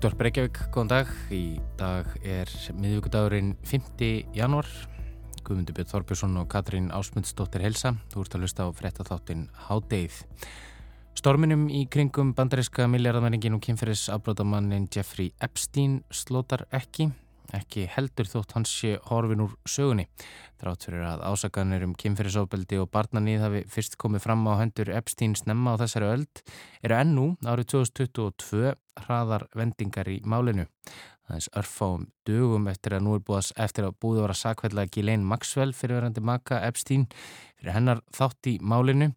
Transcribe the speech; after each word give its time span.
Útvar 0.00 0.14
Breykjavík, 0.16 0.58
góðan 0.72 0.88
dag. 0.88 1.08
Í 1.28 1.60
dag 1.76 2.06
er 2.24 2.48
miðvíkudagurinn 2.72 3.50
5. 3.68 4.06
januar. 4.32 4.64
Guðmundur 5.44 5.76
Björn 5.76 5.90
Þorbjörnsson 5.90 6.38
og 6.40 6.46
Katrín 6.48 6.86
Ásmundsdóttir 6.88 7.60
Helsa. 7.66 7.92
Þú 8.08 8.22
ert 8.24 8.36
að 8.38 8.46
lusta 8.46 8.64
á 8.64 8.72
frettatháttin 8.72 9.42
Hádeið. 9.66 10.22
Storminum 11.20 11.66
í 11.68 11.82
kringum 11.92 12.32
bandaríska 12.32 12.88
miljardamenningin 12.88 13.58
og 13.58 13.60
kynferðis 13.66 14.06
afbrótamannin 14.16 14.88
Jeffrey 14.88 15.34
Epstein 15.36 16.00
slótar 16.08 16.64
ekki 16.72 17.10
ekki 17.56 17.86
heldur 17.90 18.28
þótt 18.30 18.54
hans 18.56 18.72
sé 18.72 18.96
horfin 19.08 19.44
úr 19.44 19.54
sögunni. 19.68 20.06
Drátt 20.60 20.84
fyrir 20.86 21.04
að 21.08 21.22
ásaganir 21.30 21.84
um 21.86 21.94
kynferðisofbeldi 21.98 22.80
og 22.82 22.90
barnanýð 22.94 23.44
hafi 23.46 23.62
fyrst 23.72 23.96
komið 24.00 24.24
fram 24.26 24.44
á 24.50 24.60
hendur 24.60 24.92
Epstein 24.92 25.36
snemma 25.38 25.76
á 25.76 25.80
þessari 25.80 26.10
öld 26.14 26.42
eru 26.84 26.98
ennú 26.98 27.26
árið 27.44 27.70
2022 27.76 28.74
hraðar 29.04 29.46
vendingar 29.56 30.10
í 30.12 30.20
málinu. 30.24 30.66
Það 31.30 31.36
er 31.38 31.60
örfáum 31.60 32.08
dögum 32.26 32.66
eftir 32.72 32.96
að 32.96 33.04
nú 33.06 33.14
er 33.14 33.22
búið 33.22 33.52
að, 33.54 33.76
að 33.86 33.92
búið 34.02 34.18
að 34.18 34.24
vera 34.26 34.40
sakveðla 34.40 34.88
Ghislaine 34.90 35.28
Maxwell 35.30 35.74
fyrirverandi 35.78 36.24
maka 36.26 36.58
Epstein 36.66 37.06
fyrir 37.60 37.76
hennar 37.76 38.02
þátt 38.16 38.50
í 38.50 38.58
málinu. 38.60 39.12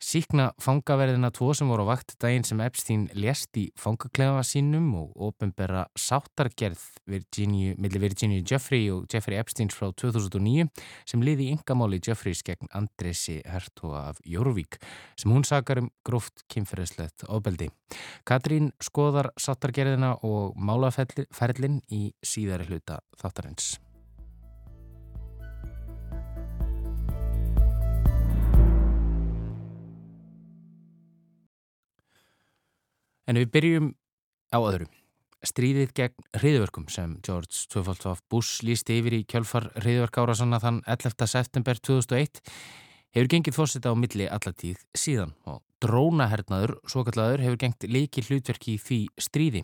Síkna 0.00 0.46
fangaverðina 0.56 1.28
tvo 1.36 1.50
sem 1.52 1.68
voru 1.68 1.84
á 1.84 1.92
vakt 1.92 2.14
daginn 2.22 2.46
sem 2.48 2.60
Epstein 2.64 3.02
lést 3.12 3.52
í 3.60 3.66
fangaklefa 3.76 4.40
sínum 4.48 4.86
og 4.96 5.26
ofinbera 5.28 5.82
sáttargerð 5.92 6.80
Virginia, 7.04 7.74
millir 7.76 8.00
Virginia 8.06 8.40
Jeffrey 8.40 8.88
og 8.88 9.04
Jeffrey 9.12 9.36
Epstein 9.36 9.68
frá 9.68 9.90
2009 9.92 10.70
sem 11.04 11.20
liði 11.20 11.50
í 11.50 11.58
yngamáli 11.58 12.00
Jeffreys 12.00 12.40
gegn 12.46 12.72
Andresi 12.72 13.42
Hertoga 13.44 14.06
af 14.14 14.24
Jórvík 14.24 14.80
sem 15.20 15.36
hún 15.36 15.44
sakar 15.44 15.82
um 15.84 15.92
gróft 16.00 16.46
kynferðislegt 16.48 17.28
ofbeldi. 17.28 17.68
Katrín 18.24 18.72
skoðar 18.80 19.34
sáttargerðina 19.36 20.16
og 20.24 20.56
málaferlin 20.56 21.82
í 21.92 22.06
síðari 22.24 22.72
hluta 22.72 23.02
þáttarins. 23.20 23.76
En 33.30 33.38
við 33.38 33.50
byrjum 33.54 33.92
á 34.50 34.58
öðru. 34.58 34.88
Stríðið 35.46 35.92
gegn 35.94 36.24
hriðverkum 36.34 36.88
sem 36.90 37.12
George 37.22 37.62
W. 37.70 38.16
Bush 38.28 38.64
lísti 38.66 38.96
yfir 38.98 39.20
í 39.20 39.24
kjölfar 39.30 39.68
hriðverkára 39.78 40.34
sanna 40.34 40.58
þann 40.60 40.80
11. 40.90 41.28
september 41.30 41.78
2001 41.78 42.42
hefur 43.14 43.30
gengið 43.30 43.54
fórseta 43.54 43.92
á 43.94 43.94
milli 43.94 44.26
allatíð 44.26 44.82
síðan 44.98 45.32
og 45.48 45.62
drónahernaður, 45.80 46.74
svo 46.90 47.04
kallaður, 47.06 47.44
hefur 47.46 47.60
gengt 47.62 47.86
leiki 47.88 48.26
hlutverki 48.26 48.74
í 48.74 48.82
því 48.82 48.98
stríði. 49.22 49.62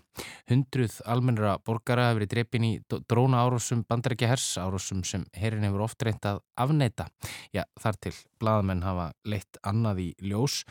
Hundruð 0.49 0.97
almennra 1.05 1.57
borgara 1.67 2.07
hefur 2.09 2.23
verið 2.23 2.33
dreipin 2.37 2.69
í 2.71 2.73
dróna 3.11 3.43
árásum 3.45 3.83
bandarækja 3.91 4.31
hers, 4.31 4.47
árásum 4.63 5.03
sem 5.05 5.27
herin 5.37 5.67
hefur 5.67 5.85
oft 5.91 6.07
reynt 6.07 6.25
að 6.31 6.41
afneita. 6.55 7.11
Já, 7.51 7.67
þar 7.83 8.01
til 8.01 8.15
bladamenn 8.41 8.87
hafa 8.87 9.11
leitt 9.27 9.61
annað 9.67 10.07
í 10.07 10.09
ljós. 10.25 10.63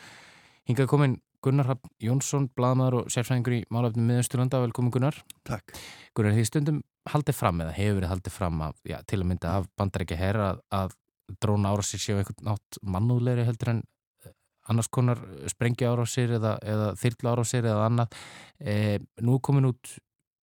Hingað 0.65 0.89
komin 0.95 1.19
Gunnar 1.45 1.69
Hafn 1.69 1.91
Jónsson, 2.01 2.47
bladmaður 2.57 3.03
og 3.03 3.09
sérfræðingur 3.13 3.59
í 3.59 3.63
málafnum 3.73 4.07
miðausturlanda. 4.09 4.63
Velkomin 4.63 4.93
Gunnar. 4.95 5.17
Takk. 5.45 5.75
Gunnar, 6.17 6.33
því 6.33 6.45
stundum 6.49 6.79
haldið 7.11 7.37
fram 7.37 7.61
eða 7.61 7.75
hefur 7.75 7.99
verið 7.99 8.13
haldið 8.13 8.33
fram 8.33 8.63
að, 8.65 8.79
já, 8.89 8.97
til 9.05 9.19
að 9.21 9.27
mynda 9.29 9.57
af 9.59 9.67
bandarækja 9.77 10.17
herra 10.17 10.47
að, 10.53 10.63
að 10.79 10.95
dróna 11.41 11.73
árásir 11.73 12.01
séu 12.01 12.17
einhvern 12.17 12.47
nátt 12.47 12.79
mannúðleiri 12.81 13.45
heldur 13.45 13.75
en 13.75 13.83
eh, 14.25 14.33
annars 14.71 14.89
konar 14.89 15.21
sprengja 15.51 15.91
árásir 15.93 16.33
eða, 16.39 16.55
eða 16.65 16.89
þyrla 17.01 17.35
árásir 17.35 17.69
eða 17.69 17.85
annað. 17.91 18.17
E, 18.57 18.97
nú 19.21 19.37
komin 19.45 19.69
út 19.69 19.93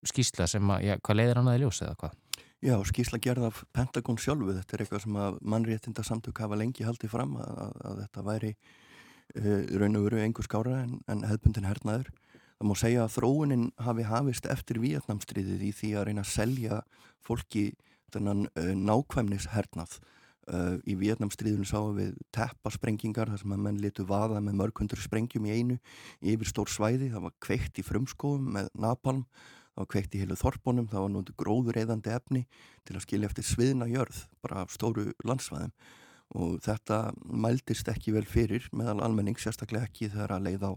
skísla 0.06 0.46
sem 0.50 0.70
að, 0.70 0.86
já, 0.86 0.96
hvað 1.02 1.18
leiðir 1.18 1.42
annaði 1.42 1.64
ljós 1.64 1.82
eða 1.82 1.98
hvað? 1.98 2.18
Já, 2.62 2.76
skísla 2.86 3.18
gerð 3.18 3.48
af 3.48 3.64
Pentagon 3.74 4.18
sjálfu. 4.22 4.54
Þetta 4.54 4.76
er 4.76 4.84
eitthvað 4.84 5.02
sem 5.02 5.18
að 5.18 5.42
mannréttinda 5.50 6.06
samtök 6.06 6.44
hafa 6.44 6.58
lengi 6.60 6.86
haldið 6.86 7.10
fram 7.10 7.34
að, 7.42 7.72
að 7.90 8.02
þetta 8.04 8.26
væri 8.28 8.52
raun 9.34 9.96
og 9.96 10.06
veru 10.06 10.20
einhver 10.20 10.46
skára 10.46 10.82
en, 10.82 10.98
en 11.08 11.24
hefðbundin 11.26 11.68
hernaður. 11.68 12.10
Það 12.62 12.68
má 12.70 12.74
segja 12.78 13.04
að 13.04 13.14
þróunin 13.16 13.68
hafi 13.82 14.04
hafist 14.06 14.48
eftir 14.50 14.78
Vietnamstríðið 14.82 15.62
í 15.66 15.70
því 15.74 15.92
að 15.98 16.04
reyna 16.08 16.22
að 16.22 16.32
selja 16.32 16.82
fólki 17.26 17.64
þennan 18.14 18.44
uh, 18.52 18.68
nákvæmnis 18.78 19.48
hernað. 19.50 19.96
Uh, 20.50 20.76
í 20.90 20.96
Vietnamstríðinu 20.98 21.66
sáum 21.66 21.96
við 21.96 22.12
teppasprengingar 22.34 23.30
þar 23.30 23.40
sem 23.42 23.54
að 23.54 23.64
menn 23.66 23.80
litu 23.82 24.06
vaða 24.06 24.40
með 24.42 24.58
mörgundur 24.58 25.02
sprengjum 25.02 25.46
í 25.46 25.56
einu 25.56 25.78
yfir 26.20 26.50
stór 26.50 26.70
svæði. 26.70 27.10
Það 27.14 27.26
var 27.28 27.34
kveikt 27.46 27.78
í 27.78 27.86
frumskóum 27.86 28.46
með 28.58 28.70
napalm, 28.74 29.24
það 29.72 29.84
var 29.84 29.90
kveikt 29.96 30.14
í 30.14 30.22
heilu 30.22 30.38
þorpunum, 30.38 30.90
það 30.90 31.06
var 31.06 31.12
núndu 31.16 31.36
gróður 31.38 31.80
eðandi 31.82 32.14
efni 32.14 32.44
til 32.86 32.98
að 32.98 33.06
skilja 33.06 33.30
eftir 33.30 33.48
sviðna 33.48 33.90
jörð 33.90 34.24
bara 34.44 34.62
af 34.66 34.74
stóru 34.74 35.10
landsvæðum 35.26 35.74
og 36.32 36.60
þetta 36.64 37.12
mældist 37.28 37.88
ekki 37.92 38.14
vel 38.14 38.24
fyrir 38.28 38.68
meðal 38.72 39.02
almenning, 39.04 39.38
sérstaklega 39.38 39.88
ekki 39.88 40.10
þegar 40.12 40.36
að 40.36 40.46
leið 40.48 40.68
á 40.68 40.72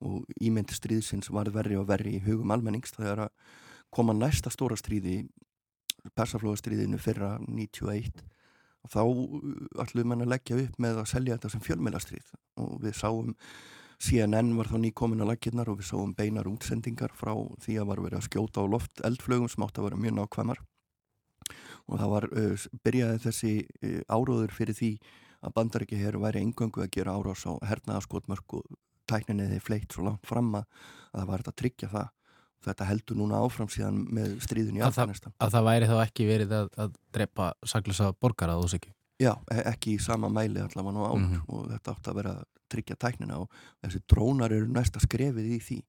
og 0.00 0.24
ímyndi 0.40 0.74
stríðsins 0.74 1.28
var 1.32 1.50
verri 1.52 1.76
og 1.76 1.86
verri 1.90 2.16
í 2.16 2.22
hugum 2.24 2.52
almennings. 2.54 2.94
Þegar 2.96 3.26
að 3.26 3.32
koma 3.92 4.14
næsta 4.16 4.52
stóra 4.52 4.78
stríði 4.78 5.22
persaflóðastríðinu 6.16 7.00
fyrra 7.00 7.34
91 7.44 8.22
og 8.80 8.92
þá 8.94 9.02
ætluðum 9.84 10.14
mann 10.14 10.24
að 10.24 10.32
leggja 10.32 10.62
upp 10.62 10.80
með 10.80 11.02
að 11.02 11.10
selja 11.12 11.36
þetta 11.36 11.52
sem 11.52 11.64
fjölmjölastrið 11.66 12.32
og 12.62 12.78
við 12.80 12.96
sáum 12.96 13.34
CNN 14.00 14.54
var 14.56 14.70
þá 14.70 14.78
nýkomin 14.80 15.20
að 15.20 15.34
laginnar 15.34 15.68
og 15.68 15.82
við 15.82 15.90
sáum 15.90 16.14
beinar 16.16 16.48
útsendingar 16.48 17.12
frá 17.12 17.34
því 17.60 17.76
að 17.82 17.90
var 17.90 18.00
verið 18.06 18.22
að 18.22 18.28
skjóta 18.30 18.64
á 18.64 18.72
loft 18.72 19.02
eldflögum 19.04 19.50
sem 19.52 19.66
átt 19.66 19.80
að 19.80 19.90
vera 19.90 20.00
mjög 20.00 20.16
nákvæmar 20.16 20.62
og 21.90 21.98
það 22.00 22.14
var, 22.14 22.28
uh, 22.32 22.68
byrjaði 22.86 23.24
þessi 23.26 23.54
uh, 23.66 23.98
áróður 24.08 24.54
fyrir 24.54 24.78
því 24.78 24.92
að 25.40 25.56
bandarækja 25.56 25.98
hér 25.98 26.20
væri 26.20 26.44
engöngu 26.44 26.84
að 26.84 26.94
gera 26.96 27.16
árás 27.16 27.44
á 27.48 27.52
hernaðaskotmörk 27.64 28.56
og 28.60 28.64
tækninniði 29.10 29.60
fleitt 29.64 29.92
svo 29.92 30.06
langt 30.06 30.26
fram 30.28 30.52
að, 30.54 30.66
að 31.10 31.22
það 31.22 31.30
var 31.30 31.42
þetta 31.42 31.54
að 31.54 31.60
tryggja 31.62 31.92
það 31.94 32.08
þetta 32.64 32.88
heldur 32.90 33.18
núna 33.20 33.40
áfram 33.40 33.68
síðan 33.72 34.00
með 34.12 34.34
stríðun 34.44 34.80
í 34.80 34.84
Afganistan. 34.84 35.34
Að 35.40 35.54
það 35.54 35.68
væri 35.68 35.90
þá 35.90 35.94
ekki 36.02 36.26
verið 36.28 36.56
að, 36.58 36.66
að 36.84 36.96
drepa 37.16 37.52
saglisa 37.72 38.10
borgar 38.20 38.52
að 38.52 38.64
ósiki? 38.66 38.92
Já, 39.20 39.32
e, 39.52 39.62
ekki 39.70 39.96
í 39.96 40.02
sama 40.02 40.30
mæli 40.32 40.60
allavega 40.62 40.96
nú 40.96 41.06
áður 41.06 41.22
mm 41.22 41.30
-hmm. 41.30 41.46
og 41.48 41.70
þetta 41.72 41.94
átt 41.94 42.10
að 42.10 42.20
vera 42.20 42.34
að 42.36 42.44
tryggja 42.70 42.96
tæknina 42.96 43.38
og 43.40 43.48
þessi 43.82 44.02
drónar 44.08 44.52
eru 44.52 44.68
næsta 44.68 45.00
skrefið 45.00 45.48
í 45.56 45.58
því. 45.60 45.80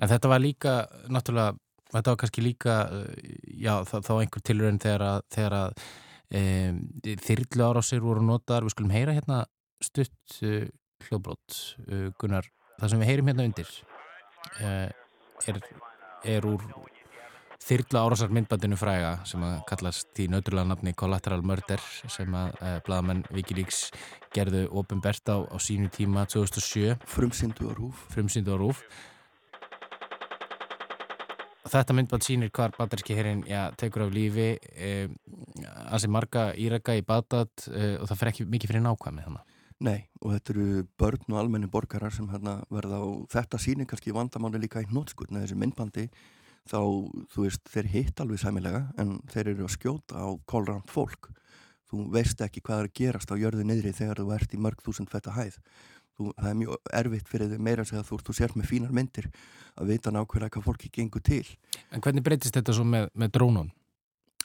En 0.00 0.08
þetta 0.08 0.28
var 0.28 0.40
líka 0.40 0.74
náttúrulega 1.08 1.56
þetta 1.92 2.12
var 2.12 2.20
kannski 2.22 2.44
líka 2.44 2.76
eh, 2.92 3.36
já, 3.62 3.74
þá, 3.86 3.96
þá 4.06 4.12
einhver 4.18 4.44
tilurinn 4.46 4.82
þegar 4.82 5.06
að, 5.06 5.20
þegar 5.36 5.56
að 5.60 5.84
e, 6.30 6.42
þyrrlu 7.22 7.68
árásir 7.68 8.02
voru 8.04 8.24
notaðar, 8.26 8.66
við 8.66 8.76
skulum 8.76 8.94
heyra 8.94 9.14
hérna 9.16 9.44
stutt 9.84 10.40
uh, 10.42 10.64
hljóðbrót 11.06 11.56
uh, 11.86 12.08
Gunnar, 12.20 12.48
það 12.80 12.92
sem 12.92 13.02
við 13.02 13.10
heyrim 13.10 13.30
hérna 13.30 13.46
undir 13.46 13.72
uh, 14.62 14.88
er, 15.46 15.60
er 16.24 16.46
úr 16.48 16.64
þyrrlu 17.66 18.00
árásar 18.00 18.32
myndbandinu 18.34 18.78
fræga 18.78 19.16
sem 19.28 19.42
að 19.44 19.56
kallast 19.68 20.20
í 20.22 20.28
nöturlega 20.32 20.70
nafni 20.70 20.94
Collateral 20.96 21.42
Murder 21.46 21.82
sem 22.08 22.34
að 22.38 22.54
bladamenn 22.86 23.24
Wikileaks 23.34 23.88
gerðu 24.34 24.66
ofinbert 24.78 25.26
á, 25.26 25.42
á 25.44 25.56
sínu 25.58 25.90
tíma 25.90 26.28
2007 26.30 26.94
Frumsyndu 27.10 27.68
á 27.68 27.72
Rúf 27.74 28.06
Frumsyndu 28.14 28.54
á 28.54 28.58
Rúf 28.60 28.84
Þetta 31.66 31.94
myndband 31.96 32.22
sýnir 32.22 32.50
hvar 32.54 32.74
batarski 32.76 33.16
herrin 33.16 33.42
tekur 33.80 34.06
af 34.06 34.14
lífi 34.14 34.54
eh, 34.54 35.08
sem 35.98 36.12
marga 36.12 36.52
íraka 36.54 36.94
í 36.94 37.02
Batat 37.06 37.66
eh, 37.72 37.96
og 37.98 38.06
það 38.10 38.20
fer 38.20 38.30
ekki 38.30 38.46
mikið 38.52 38.72
fyrir 38.72 38.84
nákvæmið 38.84 39.26
þannig. 39.26 39.54
Nei 39.86 39.98
og 40.22 40.32
þetta 40.32 40.52
eru 40.54 40.84
börn 41.00 41.34
og 41.34 41.40
almenni 41.40 41.68
borgarar 41.68 42.14
sem 42.14 42.28
hérna 42.30 42.60
verða 42.72 43.02
á 43.02 43.06
þetta 43.34 43.60
sýnir 43.60 43.88
kannski 43.90 44.14
vandamáli 44.16 44.62
líka 44.62 44.84
í 44.84 44.88
nótskurð 44.88 45.34
með 45.34 45.46
þessi 45.46 45.58
myndbandi 45.60 46.06
þá 46.70 46.78
þú 47.34 47.42
veist 47.42 47.68
þeir 47.72 47.90
hitt 47.92 48.22
alveg 48.22 48.40
sæmilega 48.42 48.86
en 49.02 49.18
þeir 49.32 49.52
eru 49.52 49.66
að 49.66 49.74
skjóta 49.76 50.22
á 50.22 50.28
kólrand 50.48 50.88
fólk. 50.90 51.32
Þú 51.86 52.06
veist 52.14 52.40
ekki 52.42 52.62
hvað 52.66 52.80
er 52.80 52.88
að 52.88 52.96
gerast 52.98 53.30
á 53.30 53.38
jörðu 53.38 53.66
niðri 53.66 53.92
þegar 53.94 54.22
þú 54.22 54.32
ert 54.34 54.54
í 54.54 54.62
mörg 54.62 54.80
þúsund 54.86 55.10
fetta 55.12 55.34
hæð 55.36 55.60
þú, 56.16 56.32
það 56.34 56.50
er 56.50 56.60
mjög 56.60 56.92
erfitt 57.00 57.30
fyrir 57.30 57.52
þau 57.52 57.64
meira 57.68 57.86
að 57.86 58.10
þú 58.10 58.20
og 58.20 58.36
sér 58.36 58.54
með 58.56 58.70
fínar 58.72 58.94
myndir 58.96 59.30
að 59.76 59.92
vita 59.92 60.12
nákvæmlega 60.14 60.56
hvað 60.56 60.68
fólki 60.68 60.92
gengur 60.92 61.24
til. 61.24 61.44
En 61.92 62.04
hvernig 62.04 62.24
breytist 62.26 62.56
þetta 62.56 62.76
svo 62.76 62.86
með, 62.88 63.10
með 63.14 63.34
drónun? 63.36 63.72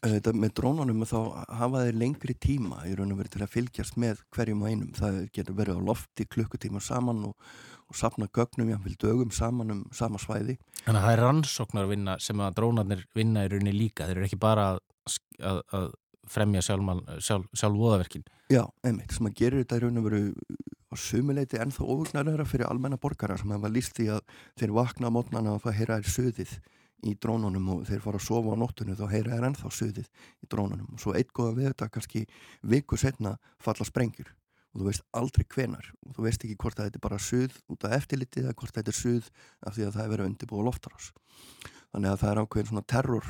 Þetta 0.02 0.34
með 0.34 0.54
drónunum 0.58 1.04
þá 1.06 1.18
hafa 1.60 1.84
þeir 1.86 1.98
lengri 2.02 2.34
tíma 2.34 2.80
í 2.90 2.96
raun 2.98 3.14
og 3.14 3.20
verið 3.20 3.36
til 3.36 3.44
að 3.46 3.52
fylgjast 3.54 4.00
með 4.02 4.24
hverjum 4.34 4.64
og 4.64 4.72
einum. 4.72 4.96
Það 4.98 5.20
getur 5.36 5.58
verið 5.60 5.78
á 5.78 5.88
lofti 5.92 6.26
klukkutíma 6.26 6.82
saman 6.82 7.22
og, 7.30 7.52
og 7.86 8.00
sapna 8.00 8.26
gögnum 8.34 8.72
jáfnveil 8.74 8.98
dögum 8.98 9.34
saman 9.36 9.76
um 9.76 9.84
sama 9.94 10.18
svæði. 10.22 10.58
Þannig 10.88 10.98
að 10.98 11.06
það 11.06 11.14
er 11.14 11.24
rannsóknar 11.28 11.92
vinna 11.92 12.18
sem 12.18 12.42
að 12.42 12.58
drónarnir 12.58 13.06
vinna 13.14 13.46
í 13.46 13.52
rauninni 13.54 13.76
líka. 13.78 14.10
Þeir 14.10 14.18
eru 14.18 14.30
ekki 14.32 14.42
bara 14.42 14.72
að, 14.72 14.82
að, 15.38 15.62
að 15.78 15.88
fremja 16.34 16.66
sjálf, 16.66 17.06
sjálf, 17.22 17.46
sjálf 17.54 17.78
voðaverkin. 17.78 18.26
Já, 18.50 18.64
einmitt, 18.82 19.14
sem 19.14 19.30
að 19.30 19.38
gera 19.38 19.62
þetta 19.62 19.78
í 19.78 19.86
raun 19.86 20.02
og 20.02 20.10
veru 20.10 20.24
á 20.92 20.96
sumuleiti 21.00 21.60
ennþá 21.62 21.88
óvögnarlegra 21.88 22.46
fyrir 22.46 22.68
almenna 22.68 23.00
borgara 23.00 23.38
sem 23.40 23.52
hefa 23.56 23.72
líst 23.72 23.96
því 23.96 24.10
að 24.18 24.36
þeir 24.60 24.76
vakna 24.76 25.08
á 25.08 25.16
mótnana 25.16 25.56
og 25.56 25.64
það 25.64 25.78
heyra 25.80 25.98
er 26.02 26.12
söðið 26.12 26.54
í 27.08 27.16
drónunum 27.18 27.70
og 27.74 27.88
þeir 27.88 28.04
fara 28.04 28.20
að 28.20 28.28
sofa 28.28 28.54
á 28.54 28.62
nóttunni 28.62 28.98
þá 29.00 29.06
heyra 29.10 29.38
er 29.38 29.48
ennþá 29.48 29.72
suðið 29.74 30.06
í 30.06 30.50
drónunum. 30.52 30.92
Og 30.94 31.02
svo 31.02 31.16
eitt 31.18 31.32
góða 31.34 31.56
við 31.58 31.72
þetta 31.72 31.90
kannski 31.96 32.26
viku 32.62 33.00
setna 33.00 33.38
falla 33.64 33.88
sprengjur. 33.88 34.30
Og 34.72 34.82
þú 34.82 34.88
veist 34.88 35.04
aldrei 35.18 35.48
hvenar 35.52 35.88
og 36.06 36.16
þú 36.16 36.26
veist 36.28 36.46
ekki 36.46 36.60
hvort 36.62 36.80
að 36.80 36.90
þetta 36.90 37.00
er 37.00 37.06
bara 37.08 37.20
suð 37.20 37.56
út 37.74 37.88
af 37.88 37.96
eftirlitið 37.98 38.46
eða 38.46 38.58
hvort 38.62 38.78
þetta 38.78 38.94
er 38.94 39.00
suð 39.00 39.32
af 39.68 39.76
því 39.76 39.88
að 39.88 39.96
það 39.98 40.04
er 40.04 40.12
verið 40.14 40.30
undirbúið 40.30 40.68
loftarás 40.70 41.10
þannig 41.92 42.12
að 42.12 42.22
það 42.22 42.32
er 42.32 42.42
ákveðin 42.42 42.70
svona 42.70 42.86
terror 42.94 43.28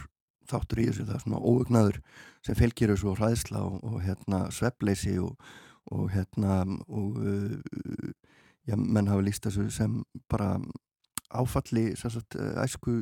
þáttur 0.51 0.81
í 0.81 0.87
þessu, 0.89 1.07
það 1.07 1.17
er 1.17 1.23
svona 1.25 1.41
óugnaður 1.41 1.99
sem 2.45 2.57
fylgir 2.59 2.93
þessu 2.93 3.09
og 3.11 3.19
hræðsla 3.19 3.63
og, 3.65 3.77
og 3.87 3.97
hérna 4.05 4.43
sveppleysi 4.53 5.15
og, 5.23 5.33
og 5.91 6.11
hérna 6.13 6.61
og 6.87 7.17
uh, 7.17 8.11
já, 8.67 8.75
menn 8.77 9.09
hafa 9.09 9.25
líst 9.25 9.47
þessu 9.47 9.69
sem 9.73 10.01
bara 10.29 10.55
áfalli 11.31 11.91
sagt, 11.95 12.35
æsku 12.35 13.01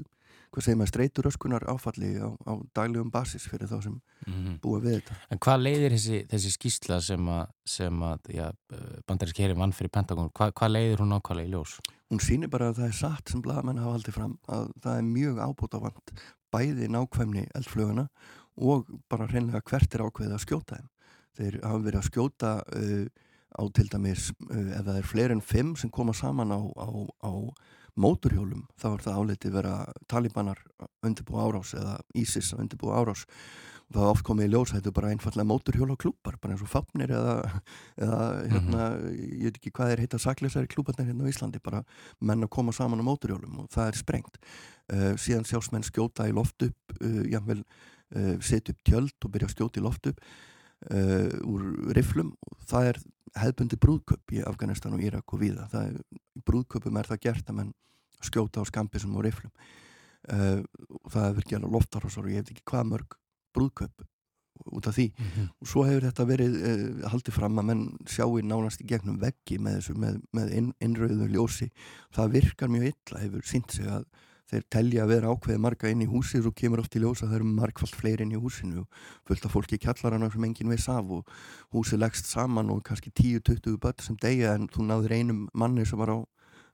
hvað 0.50 0.66
segir 0.66 0.78
maður, 0.80 0.92
streyturöskunar 0.94 1.66
áfalli 1.70 2.16
á, 2.18 2.30
á 2.50 2.54
daglegum 2.74 3.12
basis 3.14 3.46
fyrir 3.50 3.70
þá 3.70 3.84
sem 3.84 3.94
mm 3.94 4.34
-hmm. 4.34 4.56
búa 4.64 4.80
við 4.82 4.98
þetta. 4.98 5.18
En 5.30 5.40
hvað 5.46 5.64
leiðir 5.66 5.94
þessi, 5.94 6.20
þessi 6.32 6.52
skýrsla 6.56 7.02
sem 7.02 7.30
að, 7.30 7.48
að 8.10 8.34
ja, 8.34 8.52
bandaríski 9.06 9.44
herri 9.44 9.58
vann 9.58 9.74
fyrir 9.74 9.92
Pentagon, 9.94 10.32
Hva, 10.34 10.52
hvað 10.52 10.74
leiðir 10.74 11.04
hún 11.04 11.14
ákvæmlega 11.14 11.48
í 11.48 11.54
ljós? 11.54 11.80
Hún 12.10 12.20
sýnir 12.20 12.50
bara 12.50 12.70
að 12.70 12.82
það 12.82 12.88
er 12.88 12.98
satt 12.98 13.30
sem 13.30 13.42
blagamenn 13.42 13.78
hafa 13.78 13.94
haldið 13.94 14.14
fram 14.14 14.38
að 14.48 14.72
það 14.82 14.98
er 14.98 15.04
mjög 15.04 15.36
ábútafant 15.38 16.14
bæði 16.52 16.88
nákvæmni 16.90 17.48
eldflöguna 17.56 18.08
og 18.58 18.90
bara 19.10 19.28
reynlega 19.28 19.62
hvert 19.62 19.94
er 19.94 20.02
ákveðið 20.02 20.34
að 20.34 20.46
skjóta 20.46 20.80
þeim. 20.80 20.90
Þeir 21.40 21.60
hafa 21.64 21.82
verið 21.86 22.02
að 22.02 22.08
skjóta 22.10 22.54
uh, 22.76 23.06
á 23.56 23.64
til 23.76 23.88
dæmis 23.92 24.30
uh, 24.50 24.72
ef 24.76 24.86
það 24.86 24.98
er 24.98 25.08
fleiri 25.08 25.38
en 25.38 25.46
fimm 25.46 25.76
sem 25.80 25.92
koma 25.94 26.16
saman 26.18 26.52
á, 26.52 26.60
á, 26.60 26.88
á 27.24 27.32
móturhjólum 28.00 28.68
þá 28.80 28.92
er 28.92 29.02
það 29.06 29.18
áleitið 29.24 29.56
vera 29.58 29.74
talibanar 30.12 30.62
undirbúa 31.06 31.48
árás 31.48 31.74
eða 31.78 31.98
ISIS 32.18 32.54
undirbúa 32.56 33.02
árás. 33.02 33.26
Og 33.90 33.96
það 33.98 34.12
oft 34.12 34.26
komið 34.28 34.46
í 34.46 34.50
ljós 34.54 34.72
þetta 34.76 34.92
er 34.92 34.96
bara 35.00 35.12
einfallega 35.16 35.50
móturhjóla 35.50 35.96
klúpar 35.98 36.36
bara 36.38 36.54
eins 36.54 36.62
og 36.62 36.70
fapnir 36.70 37.10
eða, 37.10 37.62
eða 37.98 38.20
hérna, 38.52 38.84
-hmm. 38.94 39.16
ég 39.18 39.48
veit 39.48 39.58
ekki 39.58 39.72
hvað 39.74 39.94
er 39.94 40.04
heita 40.04 40.20
sakleisari 40.22 40.70
klúparnir 40.70 41.10
hérna 41.10 41.26
á 41.26 41.32
Íslandi 41.32 41.60
bara 41.64 41.82
menn 42.22 42.46
að 42.46 42.54
koma 42.54 42.72
saman 42.72 43.02
á 43.02 43.10
móturhjólum 43.10 43.64
og 43.64 43.72
það 43.74 43.88
er 43.88 43.98
sprengt. 43.98 44.38
Uh, 44.94 45.18
síðan 45.18 45.46
sjásmenn 45.46 45.84
skjóta 45.84 46.30
í 46.30 46.34
loft 46.34 46.62
upp 46.62 47.02
uh, 47.02 47.26
jáfnvel 47.26 47.64
uh, 48.16 48.38
setja 48.42 48.74
upp 48.74 48.84
tjöld 48.86 49.26
og 49.26 49.32
byrja 49.32 49.50
að 49.50 49.56
skjóta 49.58 49.80
í 49.80 49.84
loft 49.84 50.06
upp 50.06 50.22
úr 50.80 51.94
riflum 51.94 52.30
og 52.48 52.62
það 52.70 52.92
er 52.94 53.00
hefðbundi 53.38 53.78
brúðköp 53.82 54.34
í 54.34 54.44
Afganistan 54.48 54.96
og 54.96 55.04
Írak 55.04 55.34
og 55.34 55.42
viða 55.42 55.68
er, 55.82 55.98
brúðköpum 56.48 56.98
er 56.98 57.10
það 57.10 57.24
gert 57.28 57.52
að 57.52 57.58
menn 57.60 57.74
skjóta 58.26 58.64
á 58.64 58.70
skampisum 58.70 59.18
og 59.18 59.26
riflum 59.28 59.52
uh, 60.34 60.62
og 61.00 61.12
það 61.14 61.28
hefur 61.28 61.50
gerað 61.52 61.76
loftarhásar 61.76 62.26
og 62.26 62.32
ég 62.34 62.44
veit 62.44 62.54
ekki 62.54 62.66
hvað 62.72 62.90
mörg 62.94 63.20
brúðköp 63.56 64.08
út 64.76 64.88
af 64.88 64.96
því. 64.98 65.08
Mm 65.16 65.26
-hmm. 65.26 65.48
og 65.62 65.68
svo 65.68 65.84
hefur 65.88 66.04
þetta 66.04 66.26
verið 66.26 66.56
uh, 66.60 67.10
haldið 67.12 67.34
fram 67.34 67.60
að 67.60 67.68
menn 67.70 67.84
sjáu 68.06 68.42
nánast 68.44 68.82
í 68.82 68.88
gegnum 68.88 69.20
veggi 69.20 69.58
með 69.58 69.80
þessu 69.80 69.94
með, 69.96 70.22
með 70.34 70.52
inn, 70.52 70.74
innröðu 70.80 71.28
ljósi. 71.32 71.70
Það 72.12 72.32
virkar 72.32 72.70
mjög 72.70 72.92
illa, 72.92 73.22
hefur 73.22 73.46
sínt 73.46 73.72
sig 73.72 73.88
að 73.88 74.06
þeir 74.50 74.66
telja 74.74 75.04
að 75.04 75.12
vera 75.14 75.34
ákveði 75.34 75.62
marga 75.62 75.92
inn 75.92 76.02
í 76.02 76.10
húsi 76.10 76.42
og 76.42 76.56
kemur 76.58 76.82
oft 76.84 76.96
í 76.98 77.04
ljósa 77.04 77.26
að 77.26 77.30
það 77.30 77.40
eru 77.40 77.52
margfald 77.60 77.96
fleiri 77.96 78.26
inn 78.26 78.34
í 78.34 78.42
húsinu 78.42 78.84
og 78.84 79.06
fullt 79.30 79.46
af 79.46 79.54
fólki 79.54 79.78
kjallarana 79.78 80.32
sem 80.34 80.48
enginn 80.48 80.74
veist 80.74 80.90
af 80.90 81.14
og 81.20 81.30
húsi 81.76 82.00
leggst 82.00 82.30
saman 82.32 82.74
og 82.74 82.84
kannski 82.88 83.14
10-20 83.14 83.78
börn 83.78 84.04
sem 84.04 84.18
degja 84.22 84.56
en 84.58 84.68
þú 84.74 84.90
náður 84.90 85.16
einum 85.20 85.48
manni 85.54 85.86
sem 85.86 86.02
var 86.02 86.16
á 86.16 86.18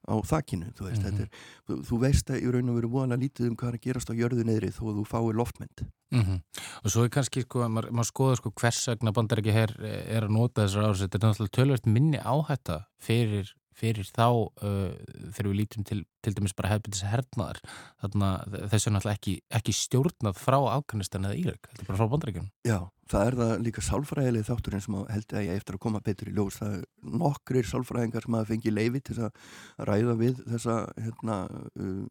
á 0.05 0.15
þakkinu, 0.21 0.71
þú 0.77 0.85
veist, 0.85 1.01
mm 1.01 1.09
-hmm. 1.09 1.21
er, 1.21 1.29
þú, 1.67 1.73
þú 1.89 1.99
veist 1.99 2.29
að 2.29 2.41
í 2.41 2.51
raun 2.53 2.69
og 2.69 2.75
veru 2.77 2.89
voðalega 2.93 3.23
lítið 3.23 3.47
um 3.49 3.55
hvað 3.55 3.69
er 3.69 3.77
að 3.77 3.85
gerast 3.85 4.09
á 4.11 4.13
jörðu 4.13 4.43
neyri 4.45 4.69
þó 4.69 4.83
að 4.85 4.97
þú 4.99 5.05
fái 5.09 5.33
loftmynd 5.33 5.79
mm 6.11 6.21
-hmm. 6.21 6.39
Og 6.83 6.91
svo 6.91 7.03
er 7.03 7.09
kannski, 7.09 7.41
sko, 7.41 7.59
maður, 7.69 7.91
maður 7.91 8.11
skoður 8.11 8.37
sko 8.37 8.51
hvers 8.51 8.87
vegna 8.87 9.11
bandar 9.11 9.39
ekki 9.39 9.51
hér 9.51 9.71
er 9.81 10.23
að 10.23 10.31
nota 10.31 10.61
þessar 10.61 10.95
þetta 10.95 11.17
er 11.17 11.23
náttúrulega 11.25 11.57
tölvöld 11.57 11.85
minni 11.85 12.17
áhætta 12.17 12.85
fyrir 12.99 13.53
fyrir 13.75 14.07
þá 14.07 14.27
uh, 14.31 14.91
þegar 15.35 15.49
við 15.51 15.59
lítum 15.59 15.85
til, 15.87 16.01
til 16.23 16.33
dæmis 16.37 16.55
bara 16.57 16.73
hefðbyrðis 16.73 17.05
hernaðar 17.11 17.61
þannig 18.03 18.27
að 18.27 18.57
þessu 18.73 18.89
er 18.89 18.95
náttúrulega 18.95 19.19
ekki, 19.19 19.35
ekki 19.59 19.75
stjórnað 19.75 20.41
frá 20.41 20.59
Afganistan 20.73 21.29
eða 21.29 21.39
Írak, 21.41 21.71
þetta 21.71 21.83
er 21.85 21.89
bara 21.91 22.01
frá 22.01 22.13
bandaríkjum 22.15 22.49
Já, 22.65 22.79
það 23.11 23.29
er 23.29 23.39
það 23.41 23.53
líka 23.67 23.85
sálfræðileg 23.85 24.47
þátturinn 24.49 24.85
sem 24.85 24.99
held 25.11 25.35
að 25.35 25.47
ég 25.47 25.61
eftir 25.61 25.77
að 25.77 25.83
koma 25.85 26.01
betur 26.05 26.31
í 26.31 26.35
ljós. 26.35 26.59
Það 26.61 26.77
er 26.79 26.85
nokkrir 27.21 27.67
sálfræðingar 27.69 28.25
sem 28.25 28.37
hafa 28.39 28.49
fengið 28.49 28.77
leiði 28.79 29.01
til 29.05 29.17
að 29.27 29.43
ræða 29.91 30.15
við 30.23 30.41
þessa 30.55 30.77
hérna 30.97 31.41
Uh, 31.75 32.05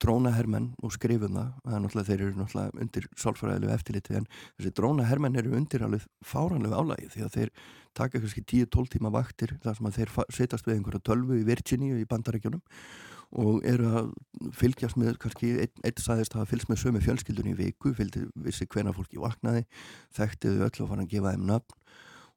drónahermenn 0.00 0.70
og 0.82 0.94
skrifuna 0.94 1.50
þeir 1.64 2.16
eru 2.16 2.32
náttúrulega 2.38 2.82
undir 2.82 3.06
sálfræðilegu 3.18 3.74
eftirliti 3.74 4.16
en 4.18 4.26
þessi 4.58 4.72
drónahermenn 4.76 5.38
eru 5.40 5.54
undir 5.58 5.84
alveg 5.86 6.06
fáranlegu 6.26 6.74
álægi 6.74 7.10
því 7.14 7.26
að 7.26 7.36
þeir 7.36 7.52
taka 7.94 8.18
kannski 8.18 8.42
10-12 8.42 8.96
tíma 8.96 9.12
vaktir 9.14 9.56
þar 9.62 9.78
sem 9.78 9.88
að 9.90 10.00
þeir 10.00 10.12
setjast 10.36 10.66
við 10.66 10.76
einhverja 10.76 11.06
tölvu 11.06 11.38
í 11.40 11.46
Virginia 11.46 11.98
í 11.98 12.08
bandarækjunum 12.10 12.62
og 13.40 13.60
eru 13.66 13.90
að 13.94 14.08
fylgjast 14.58 14.98
með 14.98 15.18
kannski 15.22 15.52
eitt, 15.62 16.00
sæðist 16.02 16.34
að 16.34 16.48
fylgst 16.50 16.70
með 16.70 16.80
sömu 16.82 17.02
fjölskyldunni 17.04 17.54
í 17.54 17.58
viku, 17.60 17.92
fylgdi 17.94 18.24
vissi 18.42 18.66
hvena 18.66 18.94
fólki 18.94 19.20
vaknaði, 19.22 19.62
þekktiðu 20.16 20.64
öll 20.66 20.82
og 20.82 20.90
fara 20.90 21.04
að 21.04 21.12
gefa 21.12 21.34
þeim 21.36 21.46
nöfn 21.46 21.76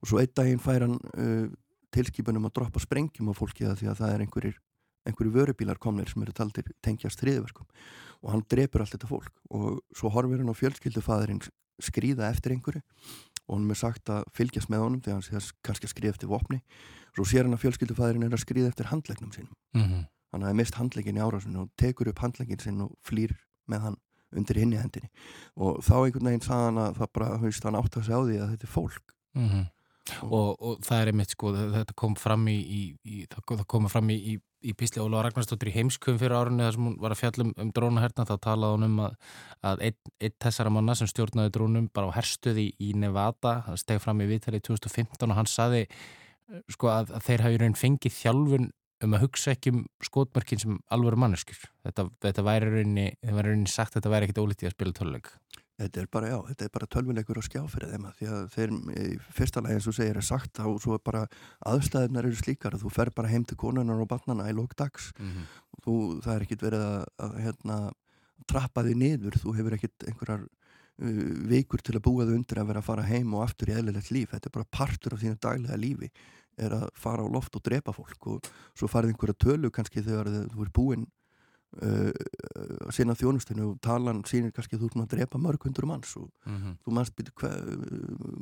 og 0.04 0.12
svo 0.12 0.20
einn 0.22 0.36
daginn 0.38 0.62
fær 0.62 0.86
hann 0.86 1.00
uh, 1.18 1.48
tilskipunum 1.94 2.46
að 2.50 2.56
droppa 2.60 2.82
sprengjum 2.84 3.32
á 3.32 3.34
fólki 3.38 3.66
að 3.66 3.80
því 3.82 3.90
að 3.90 4.00
það 4.02 4.14
er 4.14 4.24
einhverjir 4.26 4.62
einhverju 5.08 5.34
vörubílar 5.34 5.80
komnir 5.82 6.10
sem 6.10 6.24
eru 6.24 6.34
taldir 6.36 6.70
tengjast 6.86 7.20
þriðverkum 7.22 7.68
og 8.24 8.32
hann 8.32 8.46
drefur 8.50 8.84
allt 8.84 8.96
þetta 8.96 9.10
fólk. 9.10 9.34
Og 9.52 9.82
svo 9.96 10.12
horfir 10.14 10.40
hann 10.42 10.52
á 10.52 10.56
fjölskyldufæðurinn 10.56 11.44
skrýða 11.84 12.30
eftir 12.32 12.56
einhverju 12.56 12.84
og 13.48 13.58
hann 13.58 13.72
er 13.74 13.80
sagt 13.80 14.10
að 14.14 14.24
fylgjast 14.38 14.72
með 14.72 14.86
honum 14.86 15.04
þegar 15.04 15.18
hann 15.20 15.26
sé 15.26 15.36
að 15.36 15.50
kannski 15.68 15.90
að 15.90 15.94
skriða 15.94 16.16
eftir 16.16 16.32
vopni. 16.32 16.62
Svo 17.14 17.28
sér 17.28 17.44
hann 17.44 17.58
að 17.58 17.66
fjölskyldufæðurinn 17.66 18.28
er 18.30 18.38
að 18.38 18.44
skriða 18.46 18.72
eftir 18.72 18.90
handlegnum 18.92 19.34
sínum. 19.36 19.56
Mm 19.76 19.84
-hmm. 19.84 20.06
hann 20.32 20.44
hafi 20.48 20.56
mist 20.56 20.76
handlegin 20.80 21.18
í 21.18 21.22
árásinu 21.22 21.60
og 21.62 21.70
tekur 21.78 22.08
upp 22.08 22.20
handlegin 22.20 22.60
sin 22.60 22.82
og 22.82 22.96
flýr 23.04 23.36
með 23.68 23.80
hann 23.80 23.98
undir 24.32 24.58
hinni 24.58 24.78
hendinni. 24.78 25.10
Og 25.56 25.84
þá 25.84 25.96
einhvern 26.06 26.26
veginn 26.26 26.42
sagði 26.42 26.66
hann 26.66 26.78
að 26.78 26.98
það 26.98 27.14
bara, 27.14 27.38
hann 27.38 27.76
átt 27.76 27.98
að 27.98 28.06
segja 28.08 28.18
á 28.18 28.24
því 28.24 28.38
að 28.40 28.52
þetta 28.54 28.68
er 28.68 28.76
fólk. 28.78 29.16
Mm 29.36 29.50
-hmm. 29.50 29.66
Og, 30.24 30.50
og 30.60 30.82
það 30.84 31.02
er 31.02 31.12
einmitt 31.12 31.36
sko, 31.36 31.54
þetta 31.56 31.96
kom 32.00 32.18
fram 32.20 32.48
í, 32.52 32.58
í, 32.60 32.82
í 33.04 33.22
það 33.32 33.68
kom 33.72 33.88
fram 33.92 34.12
í 34.14 34.38
í 34.64 34.74
písli 34.78 35.02
Óla 35.04 35.24
Ragnarstóttir 35.26 35.72
í 35.72 35.76
heimskum 35.76 36.18
fyrir 36.20 36.36
árunni 36.38 36.64
þar 36.64 36.76
sem 36.78 36.86
hún 36.88 36.98
var 37.04 37.14
að 37.14 37.20
fjallum 37.20 37.50
um 37.60 37.72
drónaherna 37.76 38.26
þá 38.28 38.34
talaði 38.46 38.78
hún 38.78 38.88
um 38.88 39.02
að, 39.04 39.18
að 39.72 39.84
einn 39.90 40.14
ein 40.24 40.36
þessara 40.46 40.72
manna 40.74 40.96
sem 40.96 41.10
stjórnaði 41.12 41.54
drónum 41.58 41.90
bara 41.94 42.12
á 42.12 42.16
herstuði 42.18 42.70
í 42.80 42.94
Nevada, 43.00 43.58
það 43.68 43.82
steg 43.84 44.04
fram 44.04 44.24
í 44.24 44.30
viðtali 44.30 44.62
í 44.62 44.66
2015 44.70 45.28
og 45.34 45.40
hann 45.40 45.52
saði 45.52 45.84
sko 46.72 46.92
að, 46.94 47.12
að 47.18 47.28
þeir 47.28 47.46
hafi 47.48 47.62
raun 47.62 47.78
fengið 47.80 48.18
þjálfun 48.22 48.72
um 49.04 49.16
að 49.18 49.26
hugsa 49.26 49.54
ekki 49.54 49.74
um 49.74 49.86
skotmörkin 50.06 50.62
sem 50.62 50.78
alvöru 50.96 51.20
manneskjur. 51.20 51.66
Þetta, 51.84 52.06
þetta 52.24 52.46
væri 52.48 52.70
rauninni, 52.72 53.08
það 53.20 53.40
væri 53.40 53.50
rauninni 53.52 53.72
sagt 53.72 53.92
að 53.92 54.00
þetta 54.00 54.14
væri 54.14 54.30
ekkit 54.30 54.44
ólítið 54.44 54.70
að 54.70 54.76
spila 54.78 54.96
töluleik. 55.00 55.32
Þetta 55.82 56.02
er 56.04 56.10
bara, 56.14 56.28
já, 56.30 56.38
þetta 56.52 56.66
er 56.66 56.72
bara 56.76 56.88
tölvuleikur 56.94 57.40
að 57.40 57.46
skjá 57.48 57.62
fyrir 57.72 57.90
þeim 57.90 58.04
að 58.06 58.18
því 58.20 58.28
að 58.30 58.44
þeir, 58.54 58.74
fyrsta 59.34 59.62
lagi 59.66 59.78
eins 59.80 59.88
og 59.90 59.96
segir 59.98 60.20
er 60.20 60.26
sagt 60.28 60.60
á, 60.62 60.70
svo 60.84 60.98
er 60.98 61.02
bara 61.02 61.24
aðstæðunar 61.66 62.28
eru 62.30 62.38
slíkar 62.38 62.78
að 62.78 62.84
þú 62.86 62.92
fer 62.94 63.12
bara 63.18 63.32
heim 63.32 63.46
til 63.50 63.58
konunar 63.58 64.04
og 64.04 64.10
barnana 64.12 64.46
í 64.52 64.54
lókdags 64.54 65.10
mm 65.18 65.32
-hmm. 65.32 65.48
og 65.74 65.80
þú, 65.86 65.96
það 66.22 66.36
er 66.36 66.46
ekkit 66.46 66.66
verið 66.68 66.84
að, 66.86 67.06
að 67.26 67.40
hérna, 67.46 67.78
trappa 68.46 68.84
þig 68.84 68.98
niður, 69.02 69.40
þú 69.42 69.56
hefur 69.58 69.74
ekkit 69.74 70.08
einhverjar 70.08 70.46
uh, 70.46 71.34
vikur 71.50 71.82
til 71.82 71.98
að 71.98 72.06
búa 72.06 72.26
þig 72.26 72.38
undir 72.38 72.62
að 72.62 72.70
vera 72.70 72.80
að 72.80 72.90
fara 72.92 73.10
heim 73.10 73.34
og 73.34 73.44
aftur 73.44 73.70
í 73.70 73.74
eðlilegt 73.74 74.12
líf, 74.12 74.30
þetta 74.30 74.50
er 74.50 74.58
bara 74.60 74.74
partur 74.78 75.14
af 75.14 75.22
þínu 75.26 75.40
daglega 75.42 75.78
lífi 75.78 76.12
er 76.58 76.70
að 76.70 76.90
fara 76.94 77.26
á 77.26 77.28
loft 77.34 77.56
og 77.56 77.64
drepa 77.66 77.92
fólk 77.92 78.28
og 78.28 78.50
svo 78.78 78.88
farið 78.88 79.14
einhverja 79.14 79.42
tölu 79.42 79.72
kannski 79.74 80.06
þegar 80.06 80.30
þú 80.54 80.62
er 80.62 80.70
búinn 80.70 81.08
Uh, 81.74 82.12
sinna 82.94 83.16
þjónustinu 83.18 83.64
og 83.72 83.78
talan 83.82 84.20
sínir 84.30 84.52
kannski 84.54 84.78
að 84.78 84.84
þú 84.84 84.90
er 84.92 85.02
að 85.02 85.14
drepa 85.16 85.40
mörg 85.42 85.64
hundur 85.66 85.88
manns 85.90 86.12
og 86.20 86.28
mm 86.46 86.58
-hmm. 86.58 86.76
þú 86.86 86.92
mannst, 86.94 87.14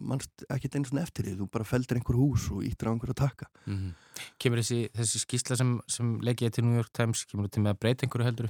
mannst 0.04 0.44
ekkert 0.50 0.76
eins 0.76 0.92
og 0.92 1.00
eftir 1.00 1.26
því 1.26 1.38
þú 1.40 1.48
bara 1.52 1.64
feldir 1.64 1.96
einhver 1.96 2.20
hús 2.20 2.52
og 2.52 2.64
ítir 2.64 2.88
á 2.88 2.92
einhver 2.92 3.10
að 3.10 3.24
taka 3.24 3.46
mm 3.66 3.78
-hmm. 3.78 3.94
Kemur 4.38 4.58
þessi, 4.58 4.90
þessi 4.92 5.20
skísla 5.20 5.56
sem, 5.56 5.80
sem 5.88 6.20
leggja 6.20 6.50
til 6.50 6.66
New 6.66 6.76
York 6.76 6.92
Times 6.92 7.24
kemur 7.24 7.48
þetta 7.48 7.62
með 7.62 7.72
að 7.72 7.80
breyta 7.80 8.06
einhverju 8.06 8.26
heldur 8.26 8.50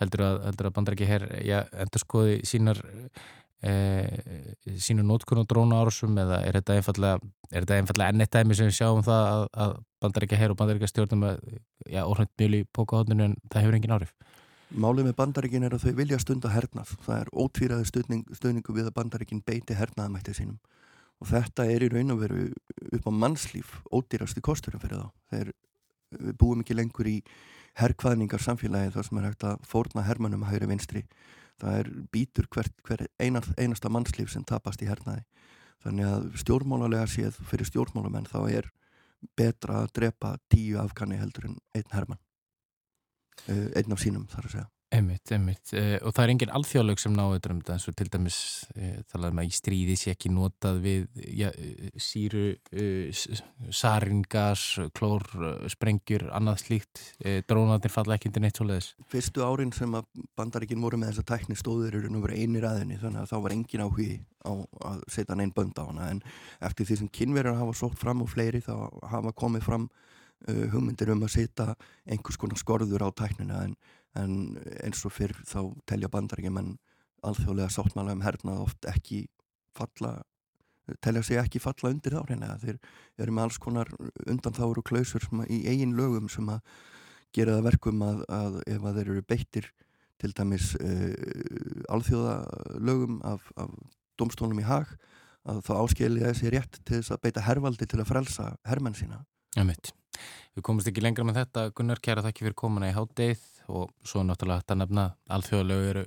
heldur 0.00 0.20
að, 0.20 0.44
heldur 0.44 0.66
að 0.66 0.74
bandar 0.74 0.94
ekki 0.94 1.06
hér 1.06 1.44
ja, 1.44 1.64
endur 1.72 2.00
skoði 2.00 2.40
sínar 2.44 2.82
sínu 3.64 5.02
nótkunn 5.06 5.40
og 5.40 5.48
drónu 5.48 5.78
árásum 5.78 6.18
eða 6.20 6.42
er 6.44 6.58
þetta 6.58 6.76
einfallega 6.76 7.18
þetta 7.50 7.78
einfallega 7.80 8.12
ennett 8.12 8.32
dæmi 8.34 8.54
sem 8.54 8.68
við 8.68 8.76
sjáum 8.76 9.02
það 9.06 9.28
að, 9.32 9.44
að 9.64 9.72
bandaríkja 10.04 10.38
herr 10.38 10.52
og 10.52 10.58
bandaríkja 10.60 10.90
stjórnum 10.92 11.24
já, 11.88 12.02
orðnönd 12.04 12.34
mjöl 12.36 12.58
í 12.58 12.62
pókahotninu 12.76 13.30
en 13.30 13.36
það 13.48 13.64
hefur 13.64 13.78
engin 13.78 13.96
árif 13.96 14.12
Málið 14.74 15.06
með 15.06 15.14
bandaríkin 15.20 15.62
er 15.62 15.76
að 15.76 15.84
þau 15.84 15.92
vilja 16.00 16.16
stunda 16.18 16.50
hernað. 16.50 16.88
Það 17.06 17.20
er 17.20 17.28
ótvíraði 17.38 17.84
stöðning, 17.86 18.24
stöðningu 18.34 18.74
við 18.74 18.88
að 18.88 18.96
bandaríkin 18.96 19.42
beiti 19.46 19.76
hernaðamættið 19.78 20.40
sínum. 20.40 20.56
Og 21.22 21.30
þetta 21.30 21.68
er 21.70 21.84
í 21.86 21.90
raun 21.92 22.10
og 22.10 22.18
veru 22.24 22.48
upp 22.98 23.06
á 23.06 23.12
mannslíf 23.14 23.76
ódýrasti 23.94 24.42
kosturum 24.42 24.82
fyrir 24.82 25.04
þá. 25.04 25.12
Þeir, 25.30 25.52
við 26.18 26.34
búum 26.42 26.64
ekki 26.64 26.74
lengur 26.74 27.06
í 27.06 27.20
herrkvaðningar 27.78 28.42
samfélagi 28.42 28.90
þar 28.96 29.06
sem 29.06 29.20
er 29.20 29.28
hægt 29.28 29.46
að 29.46 29.62
fórna 29.70 30.04
hermönum 30.06 30.42
að 30.42 30.56
hægri 30.56 30.70
vinstri 30.72 31.04
það 31.62 31.80
er 31.80 31.90
býtur 32.12 32.48
hver, 32.52 32.70
hver 32.86 33.06
einar, 33.22 33.46
einasta 33.56 33.90
mannslíf 33.92 34.32
sem 34.32 34.44
tapast 34.44 34.82
í 34.84 34.88
hernaði. 34.90 35.24
Þannig 35.84 36.10
að 36.10 36.28
stjórnmálarlega 36.42 37.08
séð 37.10 37.40
fyrir 37.48 37.68
stjórnmálamenn 37.68 38.28
þá 38.30 38.40
er 38.50 38.70
betra 39.38 39.82
að 39.82 39.92
drepa 40.00 40.36
tíu 40.52 40.80
afganni 40.80 41.18
heldur 41.20 41.50
en 41.50 41.58
einn 41.74 41.92
herman 41.92 42.20
eh, 43.48 43.68
einn 43.78 43.94
af 43.94 44.02
sínum 44.02 44.26
þar 44.30 44.48
að 44.48 44.56
segja 44.56 44.70
Einmitt, 44.96 45.28
einmitt. 45.34 45.72
Uh, 45.74 45.98
og 46.06 46.14
það 46.14 46.22
er 46.22 46.30
engin 46.32 46.52
alþjóðlög 46.56 47.00
sem 47.02 47.12
náður 47.12 47.52
um 47.52 47.58
þetta 47.60 47.74
eins 47.74 47.86
og 47.90 47.96
til 47.98 48.06
dæmis 48.12 48.36
uh, 48.72 49.00
talaðum 49.10 49.40
að 49.42 49.48
í 49.48 49.56
stríði 49.56 49.96
sé 50.00 50.12
ekki 50.14 50.30
notað 50.32 50.78
við 50.84 51.24
ja, 51.36 51.50
síru, 52.00 52.44
uh, 52.72 53.24
saringas, 53.76 54.62
klór, 54.96 55.26
sprengjur, 55.72 56.28
annað 56.36 56.62
slíkt. 56.62 57.02
Drónatir 57.50 57.92
falla 57.92 58.16
ekki 58.16 58.30
undir 58.30 58.46
neitt 58.46 58.60
svo 58.60 58.68
leiðis. 58.70 58.92
Fyrstu 59.12 59.44
árin 59.44 59.74
sem 59.76 59.98
að 59.98 60.08
bandaríkinn 60.38 60.80
voru 60.84 61.00
með 61.02 61.12
þessa 61.12 61.26
tækni 61.34 61.58
stóður 61.60 61.98
eru 62.00 62.12
nú 62.12 62.22
verið 62.24 62.46
einir 62.46 62.68
aðinni 62.70 63.00
þannig 63.02 63.24
að 63.24 63.30
þá 63.34 63.36
var 63.44 63.56
engin 63.56 63.84
áhugi 63.84 64.10
á 64.46 64.52
að 64.92 65.04
setja 65.12 65.36
neinn 65.36 65.52
bönd 65.56 65.76
á 65.76 65.84
hana 65.84 66.08
en 66.14 66.24
eftir 66.64 66.88
því 66.88 67.00
sem 67.02 67.12
kynverjar 67.20 67.60
hafa 67.60 67.76
sótt 67.76 68.00
fram 68.00 68.24
og 68.24 68.32
fleiri 68.32 68.62
þá 68.64 68.74
hafa 69.10 69.34
komið 69.36 69.66
fram 69.66 69.88
hugmyndir 70.46 71.10
um 71.14 71.24
að 71.26 71.32
setja 71.34 71.72
einhvers 72.06 72.38
konar 72.38 72.60
skorður 72.60 73.08
á 73.08 73.10
tæknina 73.16 73.64
en 73.66 73.76
en 74.16 74.56
eins 74.82 75.04
og 75.06 75.14
fyrr 75.14 75.34
þá 75.46 75.60
telja 75.88 76.10
bandarækjum 76.12 76.60
en 76.62 76.72
alþjóðlega 77.26 77.72
sáttmála 77.74 78.16
um 78.16 78.24
hernað 78.24 78.64
oft 78.66 78.88
ekki 78.90 79.26
falla 79.76 80.18
telja 81.02 81.22
sig 81.26 81.40
ekki 81.40 81.62
falla 81.62 81.90
undir 81.90 82.14
þá 82.14 82.28
reyna 82.28 82.52
þeir 82.62 82.78
eru 83.18 83.34
með 83.34 83.48
alls 83.48 83.58
konar 83.62 83.90
undan 84.26 84.54
þáru 84.54 84.82
og 84.82 84.86
klausur 84.86 85.26
í 85.48 85.64
eigin 85.66 85.96
lögum 85.98 86.30
sem 86.30 86.46
að 86.52 86.62
gera 87.34 87.56
það 87.56 87.68
verkum 87.70 88.04
að, 88.06 88.22
að 88.30 88.60
ef 88.70 88.86
að 88.86 89.00
þeir 89.00 89.10
eru 89.10 89.26
beittir 89.26 89.70
til 90.22 90.32
dæmis 90.32 90.72
uh, 90.78 91.12
alþjóðalögum 91.92 93.20
af, 93.28 93.50
af 93.60 93.72
domstólum 94.16 94.62
í 94.62 94.66
hag 94.66 94.94
að 95.46 95.60
þá 95.66 95.72
áskilja 95.76 96.30
þessi 96.30 96.52
rétt 96.54 96.80
til 96.82 97.00
þess 97.00 97.14
að 97.14 97.22
beita 97.26 97.44
hervaldi 97.46 97.86
til 97.86 98.00
að 98.02 98.08
frelsa 98.10 98.48
hermenn 98.66 98.96
sína. 98.98 99.20
Ja, 99.56 99.66
Við 100.56 100.66
komumst 100.68 100.90
ekki 100.90 101.04
lengra 101.04 101.26
með 101.26 101.40
þetta. 101.42 101.68
Gunnar, 101.76 102.00
kæra 102.02 102.24
þakki 102.26 102.46
fyrir 102.46 102.58
komuna 102.58 102.90
í 102.90 102.96
hátdeið 102.96 103.44
og 103.68 103.92
svo 104.06 104.22
náttúrulega 104.24 104.64
þetta 104.64 104.80
nefna 104.82 105.06
alþjóðalögu 105.36 105.92
eru, 105.92 106.04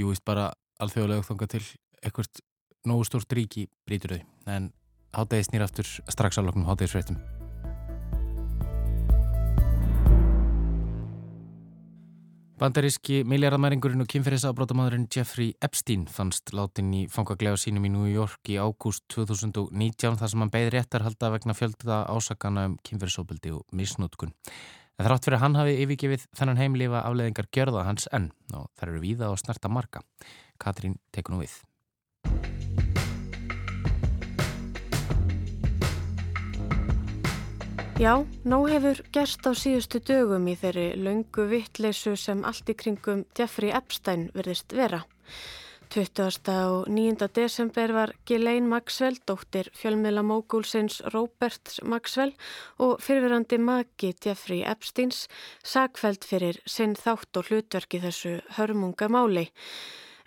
jú 0.00 0.12
veist 0.12 0.24
bara 0.28 0.50
alþjóðalögu 0.82 1.26
þonga 1.28 1.50
til 1.54 1.64
ekkert 2.02 2.42
nógu 2.88 3.08
stórt 3.08 3.32
ríki 3.36 3.66
brítur 3.86 4.16
þau 4.16 4.54
en 4.54 4.70
hátæði 5.16 5.50
snýr 5.50 5.66
aftur 5.66 5.90
strax 6.08 6.40
á 6.40 6.42
loknum 6.46 6.68
hátæðisfréttum 6.70 7.37
Bandaríski 12.58 13.20
miljardamæringurinn 13.22 14.02
og 14.02 14.08
kynferðisafbrótamadurinn 14.10 15.04
Jeffrey 15.14 15.52
Epstein 15.62 16.08
fannst 16.10 16.50
látin 16.50 16.88
í 16.90 17.04
fangaglega 17.06 17.54
sínum 17.60 17.86
í 17.86 17.90
New 17.94 18.08
York 18.10 18.50
í 18.50 18.56
ágúst 18.58 19.04
2019 19.14 20.18
þar 20.18 20.32
sem 20.32 20.42
hann 20.42 20.50
beði 20.50 20.72
réttar 20.74 21.06
halda 21.06 21.30
vegna 21.36 21.54
fjölda 21.54 22.00
ásakana 22.10 22.66
um 22.72 22.76
kynferðisofbildi 22.82 23.54
og 23.54 23.62
misnótkun. 23.70 24.34
En 24.98 25.06
þrátt 25.06 25.28
fyrir 25.28 25.38
að 25.38 25.44
hann 25.46 25.58
hafi 25.60 25.78
yfirgefið 25.84 26.26
þennan 26.34 26.62
heimlifa 26.64 27.06
afleðingar 27.06 27.52
gjörða 27.54 27.86
hans 27.86 28.10
enn 28.10 28.32
og 28.50 28.66
þær 28.74 28.88
eru 28.90 29.06
víða 29.06 29.30
og 29.30 29.38
snerta 29.38 29.70
marga. 29.70 30.02
Katrín 30.58 30.98
tekur 31.14 31.38
nú 31.38 31.44
við. 31.46 31.60
Já, 37.98 38.12
nóg 38.46 38.68
hefur 38.70 39.00
gerst 39.10 39.42
á 39.42 39.50
síðustu 39.58 39.98
dögum 39.98 40.44
í 40.46 40.52
þeirri 40.54 40.92
laungu 41.02 41.48
vittleysu 41.50 42.12
sem 42.14 42.44
allt 42.46 42.70
í 42.70 42.76
kringum 42.78 43.24
Jeffrey 43.34 43.72
Epstein 43.74 44.28
verðist 44.36 44.70
vera. 44.70 45.00
20. 45.90 46.38
og 46.54 46.86
9. 46.94 47.26
desember 47.34 47.90
var 47.96 48.12
Ghislaine 48.22 48.70
Maxwell, 48.70 49.18
dóttir 49.26 49.72
fjölmiðla 49.74 50.22
mógúlsins 50.22 51.00
Robert 51.10 51.74
Maxwell 51.82 52.36
og 52.78 53.02
fyrirverandi 53.02 53.58
maki 53.58 54.12
Jeffrey 54.14 54.62
Epsteins 54.62 55.24
sagfælt 55.66 56.22
fyrir 56.22 56.62
sinn 56.70 56.94
þátt 56.94 57.42
og 57.42 57.50
hlutverki 57.50 57.98
þessu 58.04 58.36
hörmunga 58.60 59.10
máli. 59.10 59.48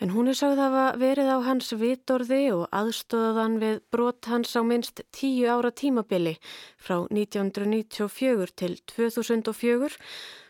En 0.01 0.09
hún 0.09 0.31
er 0.31 0.33
sagð 0.33 0.57
að 0.57 0.63
hafa 0.65 0.83
verið 0.97 1.27
á 1.29 1.37
hans 1.45 1.67
vitorði 1.77 2.39
og 2.55 2.63
aðstóðaðan 2.73 3.57
við 3.61 3.75
brot 3.93 4.29
hans 4.31 4.55
á 4.57 4.65
minst 4.65 5.03
tíu 5.13 5.45
ára 5.45 5.69
tímabili 5.69 6.39
frá 6.81 7.03
1994 7.05 8.55
til 8.57 8.79
2004 8.89 9.91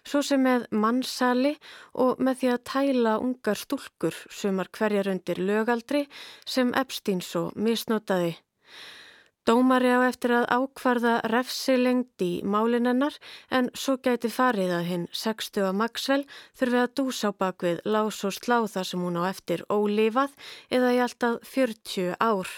svo 0.07 0.21
sem 0.23 0.39
með 0.47 0.69
mannsali 0.71 1.51
og 1.99 2.23
með 2.23 2.39
því 2.39 2.53
að 2.53 2.63
tæla 2.71 3.17
ungar 3.25 3.59
stúlkur 3.59 4.15
sumar 4.31 4.71
hverjar 4.71 5.11
undir 5.11 5.43
lögaldri 5.43 6.05
sem 6.47 6.71
Epstein 6.71 7.19
svo 7.19 7.49
misnotaði. 7.59 8.37
Dómari 9.51 9.89
á 9.91 9.99
eftir 10.07 10.31
að 10.31 10.45
ákvarða 10.47 11.13
refsilengd 11.27 12.23
í 12.23 12.29
málinennar 12.47 13.17
en 13.57 13.65
svo 13.75 13.97
gæti 13.99 14.29
farið 14.31 14.71
að 14.77 14.85
hinn 14.87 15.03
60 15.11 15.65
að 15.67 15.75
Maxwell 15.81 16.23
þurfi 16.55 16.79
að 16.79 16.93
dúsa 16.95 17.31
á 17.35 17.39
bakvið 17.43 17.81
lás 17.83 18.21
og 18.29 18.37
slá 18.37 18.61
þar 18.71 18.87
sem 18.87 19.03
hún 19.03 19.19
á 19.19 19.27
eftir 19.27 19.65
ólífað 19.67 20.39
eða 20.77 20.93
í 20.95 21.03
alltaf 21.03 21.51
40 21.51 22.15
ár. 22.23 22.55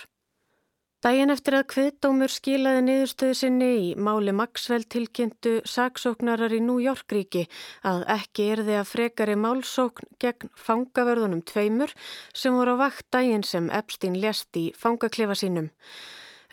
Dægin 1.02 1.34
eftir 1.34 1.58
að 1.58 1.68
kviðdómur 1.74 2.36
skilaði 2.36 2.86
niðurstöðu 2.86 3.42
sinni 3.42 3.74
í 3.74 3.92
máli 3.98 4.38
Maxwell 4.38 4.86
tilkynntu 4.86 5.58
saksóknarar 5.66 6.54
í 6.54 6.62
New 6.62 6.78
York 6.84 7.10
ríki 7.18 7.48
að 7.90 8.06
ekki 8.22 8.52
erði 8.54 8.78
að 8.84 8.92
frekari 8.94 9.40
málsókn 9.48 10.14
gegn 10.22 10.54
fangavörðunum 10.54 11.42
tveimur 11.42 11.98
sem 12.38 12.54
voru 12.54 12.78
á 12.78 12.86
vakt 12.86 13.10
dægin 13.10 13.44
sem 13.44 13.74
Epstein 13.74 14.22
lést 14.22 14.62
í 14.62 14.70
fangaklefa 14.78 15.42
sínum. 15.42 15.74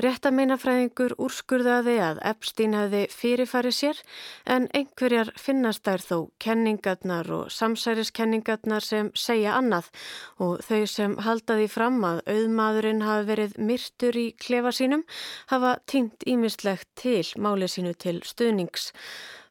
Réttameinafræðingur 0.00 1.16
úrskurðaði 1.20 1.96
að 2.04 2.20
Epstein 2.30 2.76
hefði 2.78 3.02
fyrirfæri 3.12 3.72
sér 3.74 4.02
en 4.46 4.68
einhverjar 4.76 5.32
finnast 5.40 5.82
þær 5.88 6.04
þó 6.06 6.16
kenningarnar 6.40 7.32
og 7.34 7.50
samsæriskenningarnar 7.54 8.86
sem 8.86 9.10
segja 9.14 9.56
annað 9.58 9.90
og 10.38 10.62
þau 10.66 10.86
sem 10.94 11.18
haldaði 11.26 11.66
fram 11.72 11.98
að 12.06 12.22
auðmaðurinn 12.36 13.04
hafi 13.08 13.28
verið 13.32 13.58
myrtur 13.58 14.20
í 14.20 14.28
klefa 14.38 14.72
sínum 14.76 15.04
hafa 15.52 15.76
týnt 15.90 16.24
ímislegt 16.26 16.88
til 16.94 17.26
máli 17.36 17.68
sínu 17.68 17.96
til 17.98 18.20
stuðnings. 18.24 18.92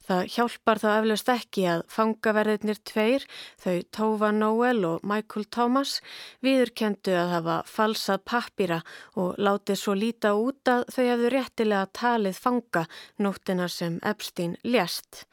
Það 0.10 0.30
hjálpar 0.34 0.80
þá 0.82 0.88
eflaust 0.90 1.28
ekki 1.30 1.64
að 1.70 1.82
fangaverðirnir 1.94 2.80
tveir, 2.90 3.26
þau 3.62 3.76
Tófa 3.94 4.30
Nóel 4.34 4.80
og 4.88 5.04
Michael 5.06 5.46
Thomas, 5.54 6.00
viðurkendu 6.42 7.14
að 7.14 7.34
hafa 7.36 7.58
falsað 7.70 8.24
pappýra 8.32 8.80
og 9.22 9.38
látið 9.38 9.78
svo 9.78 9.94
líta 9.94 10.32
út 10.34 10.72
að 10.74 10.88
þau 10.96 11.04
hefðu 11.04 11.30
réttilega 11.36 11.92
talið 12.00 12.40
fanga 12.42 12.84
nóttina 13.22 13.68
sem 13.70 14.00
Epstein 14.02 14.58
lést. 14.66 15.28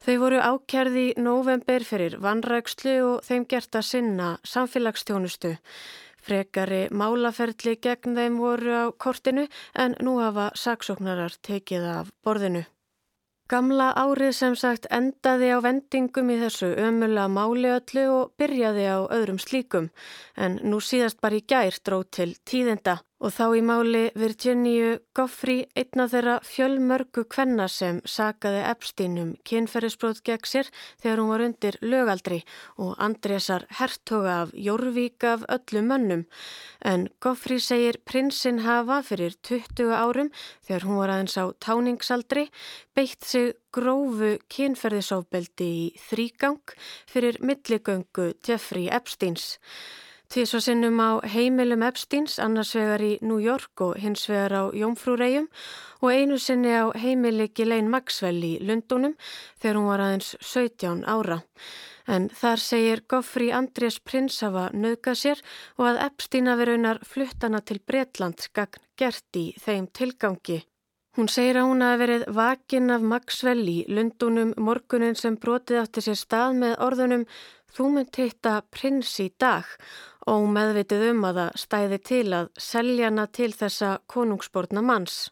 Þau 0.00 0.14
voru 0.22 0.40
ákjærði 0.40 1.04
í 1.10 1.12
november 1.20 1.84
fyrir 1.84 2.16
vanrækslu 2.24 2.96
og 3.10 3.28
þeim 3.28 3.44
gert 3.50 3.76
að 3.76 3.88
sinna 3.90 4.30
samfélagstjónustu. 4.54 5.52
Frekari 6.24 6.86
málaferðli 6.88 7.76
gegn 7.76 8.16
þeim 8.16 8.40
voru 8.40 8.72
á 8.72 8.86
kortinu 8.96 9.44
en 9.76 10.00
nú 10.00 10.16
hafa 10.22 10.48
saksóknarar 10.56 11.36
tekið 11.44 11.92
af 11.98 12.12
borðinu. 12.24 12.64
Gamla 13.48 13.94
árið 13.96 14.34
sem 14.36 14.54
sagt 14.60 14.86
endaði 14.92 15.46
á 15.56 15.58
vendingum 15.64 16.28
í 16.28 16.34
þessu 16.36 16.68
ömulega 16.84 17.30
máli 17.32 17.70
öllu 17.72 18.02
og 18.12 18.34
byrjaði 18.36 18.84
á 18.84 18.98
öðrum 19.08 19.38
slíkum. 19.40 19.88
En 20.36 20.58
nú 20.68 20.82
síðast 20.84 21.22
bara 21.24 21.40
í 21.40 21.46
gær 21.48 21.78
dróð 21.80 22.10
til 22.12 22.34
tíðenda 22.44 22.98
og 23.18 23.32
þá 23.34 23.44
í 23.58 23.62
máli 23.66 24.02
Virginia 24.18 24.98
Goffrey, 25.16 25.64
einna 25.78 26.06
þeirra 26.10 26.36
fjölmörgu 26.46 27.24
kvenna 27.30 27.66
sem 27.72 27.98
sagaði 28.06 28.62
Epsteinum 28.70 29.32
kynferðisbrót 29.48 30.22
gegn 30.26 30.46
sér 30.46 30.70
þegar 31.02 31.22
hún 31.22 31.32
var 31.32 31.44
undir 31.48 31.78
lögaldri 31.82 32.40
og 32.78 32.94
Andrésar 33.02 33.66
hertoga 33.80 34.36
af 34.44 34.54
Jórvík 34.54 35.26
af 35.26 35.46
öllu 35.50 35.82
mönnum. 35.82 36.24
En 36.84 37.08
Goffrey 37.20 37.58
segir 37.58 37.98
prinsinn 38.06 38.62
hafa 38.62 39.02
fyrir 39.02 39.34
20 39.42 39.94
árum 39.98 40.32
þegar 40.66 40.86
hún 40.86 41.00
var 41.02 41.14
aðeins 41.14 41.38
á 41.42 41.50
táningsaldri 41.58 42.48
beitt 42.94 43.26
sig 43.26 43.56
grófu 43.74 44.36
kynferðisofbeldi 44.50 45.68
í 45.68 45.86
þrýgang 46.08 46.76
fyrir 47.10 47.42
milligöngu 47.42 48.32
Jeffrey 48.46 48.86
Epsteins. 48.88 49.58
Tísva 50.28 50.58
sinnum 50.60 50.98
á 51.00 51.24
heimilum 51.24 51.80
Epsteins, 51.86 52.34
annars 52.36 52.74
vegar 52.76 53.00
í 53.00 53.14
New 53.24 53.38
York 53.40 53.80
og 53.80 53.94
hins 53.96 54.26
vegar 54.28 54.52
á 54.52 54.62
Jómfrúregjum 54.76 55.46
og 56.04 56.12
einu 56.12 56.36
sinni 56.36 56.68
á 56.68 56.92
heimili 56.92 57.46
Ghislaine 57.48 57.88
Maxwell 57.88 58.44
í 58.44 58.52
Lundunum 58.60 59.16
þegar 59.56 59.80
hún 59.80 59.88
var 59.88 60.04
aðeins 60.04 60.34
17 60.44 61.08
ára. 61.08 61.40
En 62.04 62.28
þar 62.28 62.60
segir 62.60 63.04
Goffrey 63.08 63.54
Andrés 63.56 63.96
prins 64.04 64.36
hafa 64.44 64.68
nöðgað 64.76 65.20
sér 65.24 65.44
og 65.80 65.94
að 65.94 66.04
Epstein 66.10 66.52
hafi 66.52 66.68
raunar 66.68 67.00
fluttana 67.08 67.64
til 67.64 67.80
Breitland 67.80 68.44
skagn 68.44 68.84
gert 69.00 69.40
í 69.40 69.54
þeim 69.64 69.88
tilgangi. 69.96 70.66
Hún 71.16 71.32
segir 71.32 71.56
að 71.56 71.70
hún 71.72 71.80
hafi 71.82 72.04
verið 72.04 72.28
vakin 72.36 72.92
af 72.92 73.00
Maxwell 73.00 73.64
í 73.64 73.80
Lundunum 73.88 74.52
morgunin 74.60 75.16
sem 75.16 75.40
brotið 75.40 75.86
átti 75.86 76.04
sér 76.04 76.20
stað 76.20 76.60
með 76.60 76.82
orðunum 76.84 77.24
Þú 77.76 77.88
mynd 77.94 78.16
hitta 78.16 78.54
prins 78.72 79.10
í 79.20 79.28
dag 79.40 79.66
og 80.28 80.46
meðvitið 80.52 81.08
um 81.12 81.26
að 81.28 81.40
það 81.40 81.58
stæði 81.64 81.98
til 82.10 82.26
að 82.36 82.52
selja 82.60 83.08
hana 83.08 83.26
til 83.40 83.50
þessa 83.56 83.96
konungsborna 84.12 84.84
manns. 84.84 85.26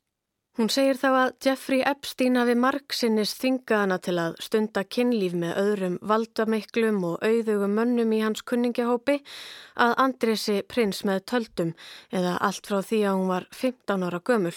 Hún 0.57 0.71
segir 0.73 0.97
þá 0.97 1.09
að 1.13 1.33
Jeffrey 1.45 1.83
Epstein 1.85 2.39
hafi 2.41 2.55
margsinnis 2.57 3.35
þingað 3.37 3.83
hana 3.83 3.99
til 4.01 4.15
að 4.23 4.39
stunda 4.41 4.87
kynlíf 4.89 5.35
með 5.37 5.59
öðrum 5.61 5.99
valdamiklum 6.01 7.03
og 7.05 7.27
auðugum 7.29 7.75
mönnum 7.77 8.15
í 8.17 8.23
hans 8.25 8.41
kunningjahópi 8.49 9.19
að 9.85 9.93
Andresi 10.07 10.63
prins 10.65 11.03
með 11.05 11.27
töldum 11.29 11.75
eða 12.09 12.39
allt 12.49 12.71
frá 12.71 12.79
því 12.81 13.03
að 13.05 13.19
hún 13.19 13.35
var 13.35 13.49
15 13.53 14.07
ára 14.09 14.23
gömul. 14.31 14.55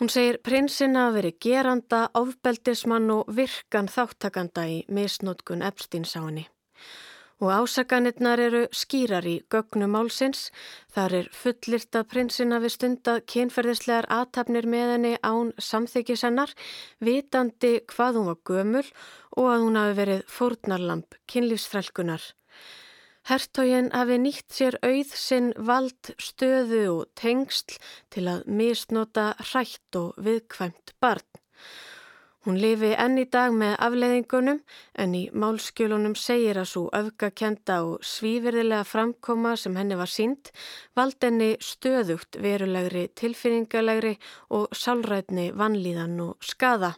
Hún 0.00 0.10
segir 0.10 0.40
prinsina 0.42 1.06
að 1.06 1.20
veri 1.20 1.32
geranda, 1.44 2.08
ofbeldismann 2.18 3.10
og 3.14 3.30
virkan 3.36 3.86
þáttakanda 3.86 4.66
í 4.66 4.80
misnótkun 4.90 5.62
Epstein-sáni. 5.70 6.48
Og 7.40 7.48
ásaganirnar 7.48 8.40
eru 8.44 8.66
skýrar 8.76 9.24
í 9.24 9.38
gögnum 9.48 9.94
málsins. 9.96 10.50
Þar 10.92 11.14
er 11.20 11.30
fullirt 11.32 11.96
að 11.96 12.08
prinsina 12.12 12.58
við 12.60 12.74
stundað 12.74 13.22
kynferðislegar 13.32 14.08
aðtapnir 14.12 14.68
með 14.68 14.92
henni 14.94 15.14
án 15.24 15.54
samþyggisennar, 15.56 16.52
vitandi 17.00 17.78
hvað 17.88 18.20
hún 18.20 18.28
var 18.28 18.42
gömul 18.50 18.84
og 19.40 19.48
að 19.54 19.64
hún 19.64 19.80
hafi 19.80 19.96
verið 20.02 20.22
fórnarlamp 20.28 21.16
kynlífsfrælkunar. 21.32 22.28
Hertógin 23.30 23.90
hafi 23.94 24.16
nýtt 24.20 24.52
sér 24.52 24.76
auð 24.84 25.12
sinn 25.16 25.52
vald, 25.56 26.12
stöðu 26.20 26.84
og 26.92 27.10
tengsl 27.20 27.76
til 28.12 28.24
að 28.32 28.48
misnota 28.48 29.30
hrætt 29.52 29.96
og 30.00 30.16
viðkvæmt 30.24 30.96
barn. 31.00 31.28
Hún 32.46 32.56
lifi 32.56 32.94
enn 32.96 33.18
í 33.20 33.26
dag 33.28 33.52
með 33.52 33.74
afleiðingunum 33.84 34.62
en 35.02 35.16
í 35.18 35.26
málskjölunum 35.42 36.14
segir 36.16 36.56
að 36.62 36.70
svo 36.70 36.84
öfgakenda 36.96 37.76
og 37.84 38.06
svíverðilega 38.06 38.86
framkoma 38.88 39.52
sem 39.60 39.76
henni 39.76 39.98
var 40.00 40.08
sínt 40.08 40.48
vald 40.96 41.20
henni 41.20 41.50
stöðugt 41.60 42.40
verulegri, 42.40 43.10
tilfinningalegri 43.12 44.14
og 44.56 44.72
sálrætni 44.72 45.50
vannlíðan 45.52 46.16
og 46.30 46.40
skada. 46.40 46.94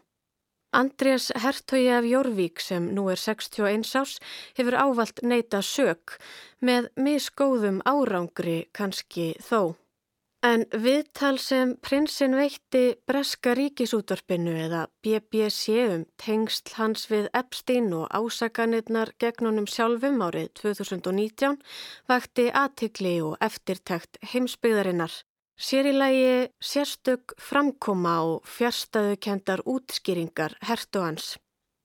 Andrés 0.72 1.32
Hertói 1.34 1.90
af 1.90 2.06
Jórvík 2.06 2.62
sem 2.62 2.87
nú 2.94 3.11
er 3.11 3.18
61 3.18 3.82
ás 3.99 4.14
hefur 4.54 4.78
ávalt 4.78 5.26
neyta 5.26 5.58
sög 5.61 6.16
með 6.62 6.88
misgóðum 6.96 7.83
árangri 7.83 8.61
kannski 8.72 9.33
þó. 9.42 9.82
En 10.42 10.64
viðtal 10.74 11.37
sem 11.38 11.76
prinsinn 11.87 12.33
veitti 12.35 12.96
Breska 13.07 13.52
ríkisútvarpinu 13.55 14.57
eða 14.64 14.81
BBC 15.07 15.76
um 15.85 16.02
tengsl 16.18 16.72
hans 16.81 17.07
við 17.12 17.28
Epstein 17.38 17.92
og 17.94 18.09
ásakanirnar 18.11 19.12
gegn 19.22 19.46
honum 19.46 19.68
sjálfum 19.70 20.18
árið 20.26 20.48
2019 20.59 21.61
vakti 22.11 22.48
aðtikli 22.62 23.14
og 23.22 23.38
eftirtækt 23.38 24.18
heimsbyggðarinnar. 24.33 25.14
Sér 25.55 25.92
í 25.92 25.94
lagi 25.94 26.35
sérstök 26.59 27.37
framkoma 27.38 28.18
og 28.33 28.42
fjärstaðukendar 28.57 29.62
útskýringar 29.62 30.59
hertu 30.66 31.07
hans. 31.07 31.37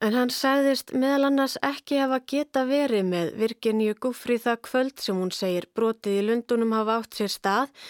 En 0.01 0.17
hann 0.17 0.33
sagðist 0.33 0.97
meðal 0.97 1.29
annars 1.29 1.61
ekki 1.61 2.01
hafa 2.01 2.23
geta 2.25 2.65
verið 2.65 3.05
með 3.05 3.33
Virginíu 3.37 3.93
Guffri 4.01 4.41
það 4.41 4.61
kvöld 4.65 4.99
sem 5.01 5.21
hún 5.21 5.33
segir 5.33 5.69
brotið 5.77 6.23
í 6.23 6.29
Lundunum 6.31 6.73
hafa 6.73 7.03
átt 7.03 7.21
sér 7.21 7.33
stað 7.37 7.83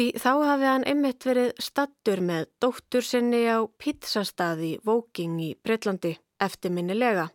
því 0.00 0.14
þá 0.16 0.30
hafi 0.48 0.64
hann 0.64 0.84
einmitt 0.88 1.24
verið 1.28 1.50
stattur 1.60 2.22
með 2.24 2.46
dóttur 2.64 3.04
sinni 3.04 3.42
á 3.44 3.68
pizzastaði 3.76 4.78
Woking 4.88 5.34
í 5.44 5.50
Breitlandi 5.60 6.14
eftirminnilega. 6.40 7.26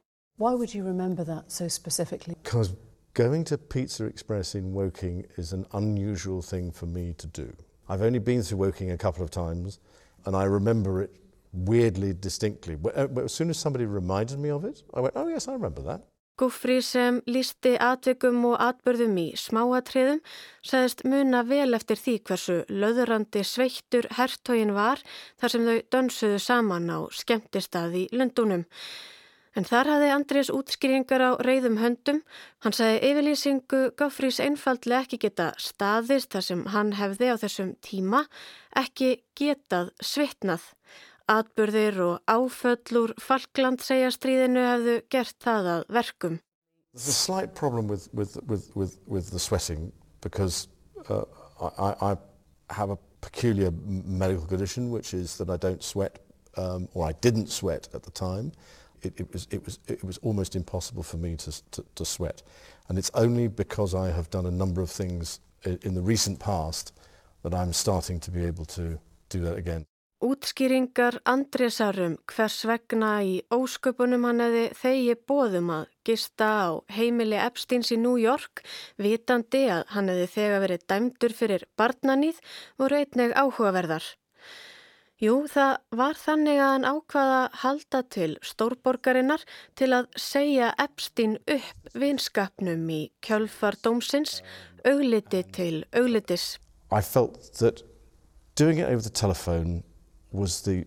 Why 0.41 0.56
would 0.58 0.73
you 0.73 0.84
remember 0.84 1.23
that 1.25 1.51
so 1.51 1.67
specifically? 1.67 2.34
Because 2.41 2.73
going 3.13 3.43
to 3.45 3.60
Pizza 3.60 4.06
Express 4.06 4.56
in 4.56 4.73
Woking 4.73 5.28
is 5.38 5.54
an 5.54 5.67
unusual 5.73 6.41
thing 6.41 6.71
for 6.71 6.88
me 6.88 7.13
to 7.19 7.28
do. 7.28 7.54
I've 7.88 8.01
only 8.01 8.17
been 8.17 8.41
through 8.41 8.58
Woking 8.58 8.89
a 8.89 8.97
couple 8.97 9.23
of 9.23 9.30
times 9.30 9.80
and 10.25 10.36
I 10.36 10.45
remember 10.45 11.04
it 11.04 11.15
weirdly 11.54 12.13
distinctly. 12.13 12.80
Uh, 12.95 13.06
but 13.06 13.25
as 13.25 13.34
soon 13.34 13.51
as 13.51 13.60
somebody 13.60 13.86
reminded 13.86 14.39
me 14.39 14.49
of 14.49 14.65
it, 14.65 14.82
I 14.91 15.01
went, 15.01 15.13
oh 15.15 15.28
yes, 15.28 15.47
I 15.47 15.54
remember 15.54 15.84
that. 15.84 16.01
Guffri 16.35 16.81
sem 16.83 17.21
lísti 17.31 17.77
atvikum 17.79 18.41
og 18.49 18.57
atbörðum 18.59 19.15
í 19.21 19.25
smáatriðum 19.39 20.17
sagðist 20.67 21.05
muna 21.07 21.45
vel 21.47 21.69
eftir 21.77 22.01
því 22.01 22.15
hversu 22.27 22.57
löðurandi 22.67 23.43
sveittur 23.47 24.09
hertógin 24.17 24.73
var 24.75 24.99
þar 25.39 25.53
sem 25.53 25.67
þau 25.69 25.77
dönsuðu 25.95 26.41
saman 26.43 26.91
á 26.91 26.99
skemmtistað 27.15 27.95
í 28.01 28.05
Lundunum. 28.11 28.65
En 29.55 29.63
þar 29.63 29.93
hafði 29.93 30.11
Andrés 30.11 30.51
útskýringar 30.51 31.23
á 31.23 31.31
reyðum 31.39 31.79
höndum. 31.79 32.19
Hann 32.59 32.75
sagði 32.75 33.13
yfirlýsingu 33.13 33.83
Gáfrís 33.95 34.41
einfaldlega 34.43 35.07
ekki 35.07 35.21
geta 35.23 35.53
staðist 35.55 36.35
þar 36.35 36.49
sem 36.49 36.65
hann 36.75 36.97
hefði 36.99 37.31
á 37.31 37.35
þessum 37.39 37.77
tíma 37.79 38.25
ekki 38.75 39.21
getað 39.39 39.95
svitnað. 40.03 40.74
Atburðir 41.31 41.99
og 42.03 42.19
hefðu 44.69 44.97
gert 45.09 45.35
það 45.41 45.71
að 45.73 45.85
verkum. 45.97 46.39
Slight 46.95 47.55
problem 47.55 47.88
with, 47.88 48.07
with, 48.13 48.38
with, 48.45 48.69
with, 48.75 49.31
the 49.31 49.39
sweating 49.39 49.91
because 50.21 50.67
uh, 51.09 51.23
I, 51.77 52.11
I 52.11 52.17
have 52.69 52.91
a 52.91 52.97
peculiar 53.21 53.71
medical 53.85 54.45
condition 54.45 54.91
which 54.91 55.13
is 55.13 55.38
that 55.38 55.49
I 55.49 55.57
don't 55.57 55.83
sweat 55.83 56.19
um, 56.57 56.88
or 56.93 57.05
I 57.05 57.11
didn't 57.13 57.49
sweat 57.49 57.89
at 57.93 58.03
the 58.03 58.11
time. 58.11 58.51
it, 59.05 59.19
it, 59.19 59.33
was, 59.33 59.47
it, 59.51 59.65
was, 59.65 59.79
it 59.88 60.03
was 60.03 60.17
almost 60.19 60.55
impossible 60.55 61.03
for 61.03 61.17
me 61.17 61.35
to, 61.38 61.71
to, 61.71 61.85
to 61.95 62.05
sweat. 62.05 62.41
And 62.89 62.97
it's 62.97 63.11
only 63.13 63.47
because 63.47 63.93
I 63.93 64.11
have 64.11 64.29
done 64.29 64.45
a 64.45 64.51
number 64.51 64.81
of 64.81 64.89
things 64.89 65.39
in, 65.63 65.79
in 65.83 65.93
the 65.93 66.01
recent 66.01 66.39
past 66.39 66.93
that 67.43 67.53
I'm 67.53 67.73
starting 67.73 68.19
to 68.21 68.31
be 68.31 68.43
able 68.43 68.65
to 68.65 68.99
do 69.29 69.41
that 69.41 69.57
again. 69.57 69.85
Útskýringar 70.25 71.19
Andrésarum 71.29 72.15
hvers 72.31 72.63
vegna 72.65 73.09
í 73.21 73.33
ósköpunum 73.53 74.23
hann 74.25 74.41
hefði 74.41 74.63
þegi 74.79 75.15
bóðum 75.29 75.69
að 75.75 75.83
gista 76.07 76.47
á 76.65 76.69
heimili 76.95 77.38
Epsteins 77.38 77.91
í 77.93 77.99
New 78.01 78.15
York 78.17 78.63
vitandi 78.97 79.67
að 79.75 79.83
hann 79.93 80.09
hefði 80.09 80.25
þega 80.33 80.63
verið 80.63 80.88
dæmdur 80.89 81.38
fyrir 81.38 81.67
barnanýð 81.77 82.41
voru 82.81 83.03
einnig 83.03 83.38
áhugaverðar. 83.38 84.09
Jú, 85.21 85.38
það 85.45 85.77
var 86.01 86.17
þannig 86.17 86.57
að 86.57 86.73
hann 86.73 86.89
ákvaða 86.89 87.41
halda 87.61 88.03
til 88.17 88.31
stórborgarinnar 88.41 89.45
til 89.77 89.93
að 89.93 90.09
segja 90.17 90.73
Epstein 90.81 91.38
upp 91.45 91.93
vinskapnum 91.93 92.89
í 92.89 93.01
kjölfardómsins, 93.21 94.39
augliti 94.89 95.45
til 95.53 95.83
auglitis. 95.93 96.55
I 96.89 97.01
felt 97.05 97.53
that 97.61 97.85
doing 98.55 98.79
it 98.79 98.89
over 98.89 99.03
the 99.03 99.13
telephone 99.13 99.83
was 100.35 100.61
the 100.61 100.85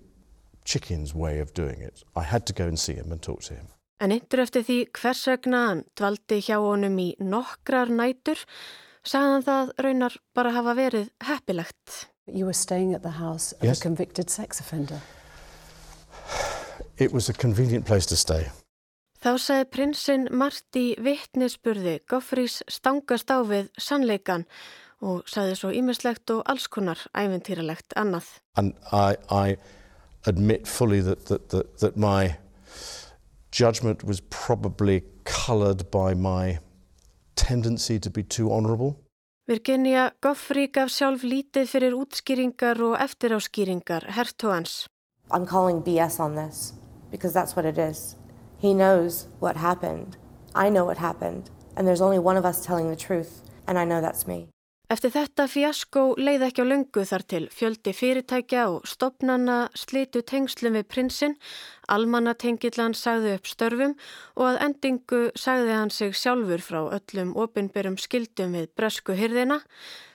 chicken's 0.64 1.14
way 1.14 1.40
of 1.40 1.54
doing 1.54 1.80
it. 1.80 2.04
I 2.14 2.22
had 2.22 2.46
to 2.46 2.52
go 2.52 2.66
and 2.68 2.78
see 2.78 2.94
him 2.94 3.10
and 3.12 3.22
talk 3.22 3.42
to 3.48 3.54
him. 3.54 3.68
En 4.00 4.12
yndur 4.14 4.44
eftir 4.44 4.62
því 4.62 4.78
hvers 4.94 5.24
vegna 5.26 5.62
hann 5.66 5.80
dvaldi 5.98 6.38
hjá 6.46 6.58
honum 6.62 7.00
í 7.02 7.08
nokkrar 7.18 7.90
nætur, 7.90 8.38
sagðan 9.02 9.46
það 9.48 9.72
raunar 9.86 10.18
bara 10.38 10.52
hafa 10.54 10.74
verið 10.78 11.08
heppilegt. 11.26 12.06
You 12.28 12.44
were 12.44 12.54
staying 12.54 12.94
at 12.94 13.02
the 13.02 13.16
house 13.18 13.52
of 13.58 13.64
yes. 13.64 13.80
a 13.80 13.82
convicted 13.82 14.30
sex 14.30 14.60
offender. 14.60 15.00
It 16.98 17.12
was 17.12 17.28
a 17.28 17.32
convenient 17.32 17.86
place 17.86 18.06
to 18.06 18.16
stay. 18.16 18.50
Þá 19.18 19.32
sagði 19.42 19.66
prinsinn 19.74 20.28
Marti 20.30 20.92
vittnesburði 21.02 21.96
Goffrís 22.06 22.60
stangast 22.70 23.32
á 23.34 23.42
við 23.42 23.72
sannleikan 23.74 24.46
og 25.00 25.28
sagði 25.30 25.56
svo 25.58 25.70
ímislegt 25.74 26.30
og 26.34 26.42
allskunnar 26.50 27.04
æventýralegt 27.14 27.94
annað. 27.96 28.26
And 28.56 28.74
I, 28.92 29.16
I 29.30 29.56
admit 30.26 30.66
fully 30.66 31.00
that, 31.00 31.26
that, 31.26 31.50
that, 31.50 31.78
that 31.78 31.96
my 31.96 32.36
judgment 33.52 34.04
was 34.04 34.20
probably 34.20 35.04
coloured 35.24 35.90
by 35.90 36.14
my 36.14 36.58
tendency 37.36 37.98
to 37.98 38.10
be 38.10 38.22
too 38.22 38.52
honourable. 38.52 38.96
Virginia 39.48 40.12
Goffrey 40.20 40.68
gaf 40.68 40.90
sjálf 40.92 41.22
lítið 41.24 41.70
fyrir 41.70 41.94
útskýringar 41.96 42.82
og 42.84 42.98
eftiráskýringar 43.00 44.10
hertóans. 44.12 44.84
I'm 45.30 45.46
calling 45.46 45.80
BS 45.80 46.20
on 46.20 46.34
this 46.34 46.74
because 47.10 47.32
that's 47.32 47.56
what 47.56 47.64
it 47.64 47.78
is. 47.78 48.16
He 48.58 48.74
knows 48.74 49.28
what 49.40 49.56
happened. 49.56 50.18
I 50.54 50.68
know 50.68 50.84
what 50.84 50.98
happened. 50.98 51.50
And 51.76 51.86
there's 51.86 52.02
only 52.02 52.18
one 52.18 52.36
of 52.36 52.44
us 52.44 52.64
telling 52.66 52.90
the 52.90 52.96
truth 52.96 53.42
and 53.66 53.78
I 53.78 53.84
know 53.84 54.02
that's 54.02 54.26
me. 54.26 54.48
Eftir 54.88 55.10
þetta 55.12 55.44
fjasko 55.52 56.02
leið 56.16 56.46
ekki 56.46 56.64
á 56.64 56.70
lungu 56.70 57.02
þar 57.04 57.24
til 57.28 57.42
fjöldi 57.52 57.92
fyrirtækja 57.92 58.62
og 58.72 58.86
stopnana 58.88 59.56
slitu 59.76 60.22
tengslum 60.24 60.78
við 60.78 60.86
prinsinn, 60.88 61.34
almannatengillan 61.92 62.96
sagði 62.96 63.34
upp 63.36 63.50
störfum 63.50 63.92
og 64.38 64.46
að 64.48 64.60
endingu 64.64 65.20
sagði 65.36 65.74
hann 65.76 65.92
sig 65.92 66.16
sjálfur 66.16 66.64
frá 66.64 66.80
öllum 66.96 67.34
opinberum 67.36 67.98
skildum 68.00 68.56
við 68.56 68.70
bresku 68.80 69.12
hyrðina, 69.18 69.60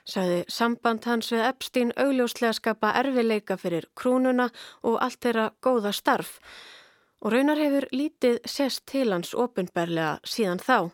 sagði 0.09 0.41
samband 0.49 1.05
hans 1.05 1.29
við 1.29 1.45
Epstein 1.51 1.93
augljóslega 1.93 2.57
skapa 2.57 2.95
erfileika 3.03 3.59
fyrir 3.62 3.86
krúnuna 3.93 4.49
og 4.81 4.97
allt 5.05 5.21
þeirra 5.21 5.51
góða 5.62 5.93
starf 5.93 6.39
og 7.21 7.29
raunar 7.31 7.62
hefur 7.62 7.86
lítið 7.93 8.41
sest 8.49 8.88
til 8.89 9.12
hans 9.13 9.38
opinberlega 9.38 10.17
síðan 10.25 10.65
þá. 10.65 10.89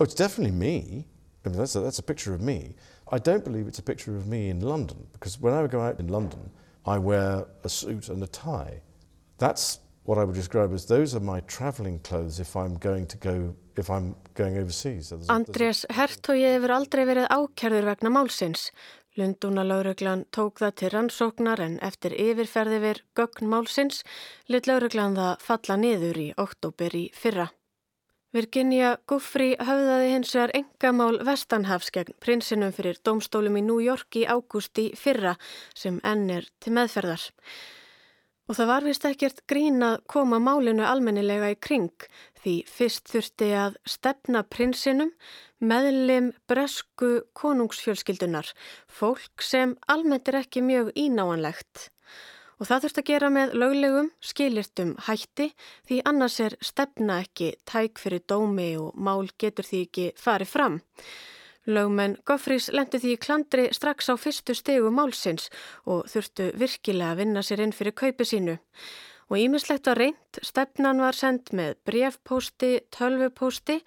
Oh, 0.00 0.02
it's 0.02 0.18
definitely 0.18 0.50
me. 0.50 1.06
I 1.44 1.48
mean, 1.48 1.58
that's 1.58 1.76
a, 1.76 1.80
that's 1.80 2.00
a 2.00 2.02
picture 2.02 2.34
of 2.34 2.42
me. 2.42 2.74
I 3.12 3.18
don't 3.18 3.44
believe 3.44 3.66
it's 3.66 3.80
a 3.80 3.82
picture 3.82 4.16
of 4.16 4.26
me 4.26 4.50
in 4.50 4.60
London 4.60 5.06
because 5.12 5.40
when 5.40 5.52
I 5.52 5.66
go 5.66 5.80
out 5.80 5.98
in 5.98 6.08
London, 6.08 6.50
I 6.86 6.98
wear 6.98 7.44
a 7.64 7.68
suit 7.68 8.08
and 8.08 8.22
a 8.22 8.26
tie. 8.28 8.82
That's 9.38 9.80
what 10.04 10.18
I 10.18 10.24
would 10.24 10.36
describe 10.36 10.72
as 10.72 10.86
those 10.86 11.14
are 11.14 11.20
my 11.20 11.40
travelling 11.40 11.98
clothes 12.00 12.40
if 12.40 12.56
I'm 12.56 12.74
going 12.74 13.06
to 13.06 13.16
go, 13.16 13.54
if 13.76 13.90
I'm 13.90 14.14
going 14.34 14.56
overseas. 14.58 15.12
Andrés 15.28 15.84
Hertogi 15.90 16.46
hefur 16.54 16.74
aldrei 16.78 17.04
verið 17.10 17.28
ákjærður 17.34 17.90
vegna 17.90 18.14
málsins. 18.14 18.70
Lundúna 19.18 19.64
lauruglan 19.66 20.24
tók 20.30 20.62
það 20.62 20.76
til 20.78 20.90
rannsóknar 20.94 21.60
en 21.60 21.80
eftir 21.82 22.14
yfirferði 22.14 22.78
við 22.84 23.02
gögn 23.18 23.50
málsins 23.50 24.04
lit 24.46 24.70
lauruglan 24.70 25.18
það 25.18 25.48
falla 25.48 25.76
niður 25.82 26.20
í 26.22 26.28
oktober 26.38 26.94
í 26.94 27.08
fyrra. 27.14 27.50
Virginia 28.30 28.92
Guffrey 29.10 29.56
höfðaði 29.58 30.10
hins 30.12 30.30
vegar 30.36 30.52
engamál 30.54 31.16
Vestanhafs 31.26 31.90
gegn 31.90 32.14
prinsinum 32.22 32.70
fyrir 32.76 33.00
domstólum 33.02 33.58
í 33.58 33.62
New 33.66 33.80
York 33.82 34.20
í 34.20 34.22
ágústi 34.22 34.92
fyrra 34.94 35.32
sem 35.74 35.98
enn 36.06 36.30
er 36.36 36.46
til 36.62 36.76
meðferðar. 36.76 37.24
Og 38.46 38.58
það 38.58 38.70
var 38.70 38.86
vist 38.86 39.06
ekkert 39.06 39.42
grín 39.50 39.82
að 39.82 40.00
koma 40.10 40.38
málinu 40.42 40.86
almennilega 40.86 41.50
í 41.50 41.58
kring 41.58 42.06
því 42.42 42.54
fyrst 42.70 43.10
þurfti 43.10 43.50
að 43.66 43.76
stefna 43.98 44.44
prinsinum 44.46 45.10
meðlim 45.58 46.30
bresku 46.50 47.24
konungsfjölskyldunar, 47.34 48.46
fólk 48.86 49.42
sem 49.42 49.74
almennt 49.90 50.30
er 50.30 50.44
ekki 50.44 50.62
mjög 50.62 50.94
ínáanlegt. 50.94 51.90
Og 52.60 52.68
það 52.68 52.82
þurft 52.84 52.98
að 53.00 53.08
gera 53.08 53.28
með 53.32 53.52
löglegum, 53.56 54.08
skilirtum 54.20 54.94
hætti 55.06 55.46
því 55.88 56.00
annars 56.10 56.36
er 56.44 56.56
stefna 56.60 57.22
ekki 57.24 57.54
tæk 57.64 58.00
fyrir 58.02 58.20
dómi 58.28 58.74
og 58.76 58.96
mál 59.00 59.30
getur 59.40 59.64
því 59.64 59.84
ekki 59.86 60.08
farið 60.20 60.52
fram. 60.52 60.80
Lögmenn 61.70 62.18
Goffrís 62.28 62.68
lendi 62.72 63.00
því 63.00 63.14
klandri 63.20 63.66
strax 63.72 64.08
á 64.12 64.14
fyrstu 64.20 64.56
stegu 64.56 64.92
málsins 64.92 65.48
og 65.88 66.04
þurftu 66.12 66.50
virkilega 66.60 67.14
að 67.14 67.22
vinna 67.22 67.44
sér 67.44 67.64
inn 67.64 67.76
fyrir 67.76 67.96
kaupi 67.96 68.28
sínu 68.28 68.58
og 69.30 69.38
ímislegt 69.38 69.86
var 69.86 70.00
reynd, 70.02 70.40
stefnan 70.42 71.00
var 71.02 71.16
sendt 71.16 71.54
með 71.56 71.76
brefpósti, 71.86 72.72
tölvupósti 72.90 73.78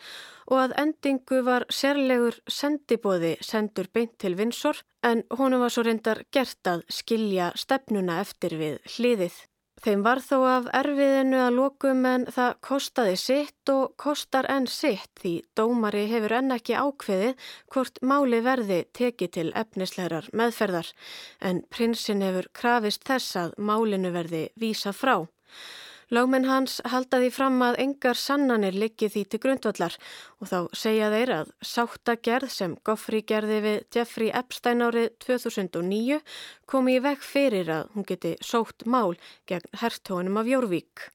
og 0.47 0.59
að 0.63 0.75
endingu 0.85 1.43
var 1.45 1.67
sérlegur 1.69 2.39
sendibóði 2.47 3.35
sendur 3.43 3.91
beint 3.93 4.15
til 4.23 4.37
vinsor 4.39 4.79
en 5.03 5.25
honum 5.37 5.63
var 5.63 5.73
svo 5.75 5.83
reyndar 5.87 6.23
gert 6.31 6.67
að 6.67 6.85
skilja 6.89 7.51
stefnuna 7.59 8.21
eftir 8.23 8.55
við 8.59 8.79
hliðið. 8.95 9.41
Þeim 9.83 10.03
var 10.05 10.21
þó 10.23 10.37
af 10.47 10.67
erfiðinu 10.77 11.39
að 11.43 11.55
lokum 11.57 12.05
en 12.07 12.23
það 12.31 12.53
kostaði 12.63 13.17
sitt 13.19 13.71
og 13.73 13.97
kostar 13.99 14.47
enn 14.53 14.67
sitt 14.71 15.11
því 15.19 15.33
dómari 15.59 16.05
hefur 16.07 16.37
enn 16.37 16.55
ekki 16.55 16.77
ákveðið 16.79 17.49
hvort 17.73 17.99
máli 17.99 18.39
verði 18.45 18.79
tekið 18.95 19.33
til 19.35 19.45
efnislegar 19.59 20.31
meðferðar 20.31 20.93
en 21.51 21.65
prinsin 21.67 22.23
hefur 22.23 22.47
krafist 22.55 23.03
þess 23.11 23.35
að 23.43 23.57
málinu 23.59 24.15
verði 24.15 24.45
vísa 24.55 24.95
frá. 24.95 25.17
Láminn 26.13 26.45
hans 26.45 26.75
haldaði 26.91 27.31
fram 27.33 27.61
að 27.65 27.79
engar 27.81 28.19
sannanir 28.19 28.75
likið 28.77 29.13
því 29.15 29.21
til 29.31 29.39
grundvallar 29.45 29.95
og 30.43 30.49
þá 30.51 30.57
segja 30.77 31.07
þeir 31.13 31.31
að 31.39 31.53
sáttagerð 31.65 32.51
sem 32.53 32.75
Goffrey 32.85 33.23
gerði 33.25 33.57
við 33.63 33.79
Jeffrey 33.95 34.29
Epstein 34.41 34.83
árið 34.85 35.09
2009 35.25 36.19
komi 36.69 36.99
í 36.99 37.01
veg 37.01 37.23
fyrir 37.25 37.71
að 37.79 37.89
hún 37.95 38.07
geti 38.11 38.35
sótt 38.45 38.85
mál 38.85 39.15
gegn 39.49 39.81
hertónum 39.81 40.37
af 40.43 40.51
Jórvík. 40.51 41.07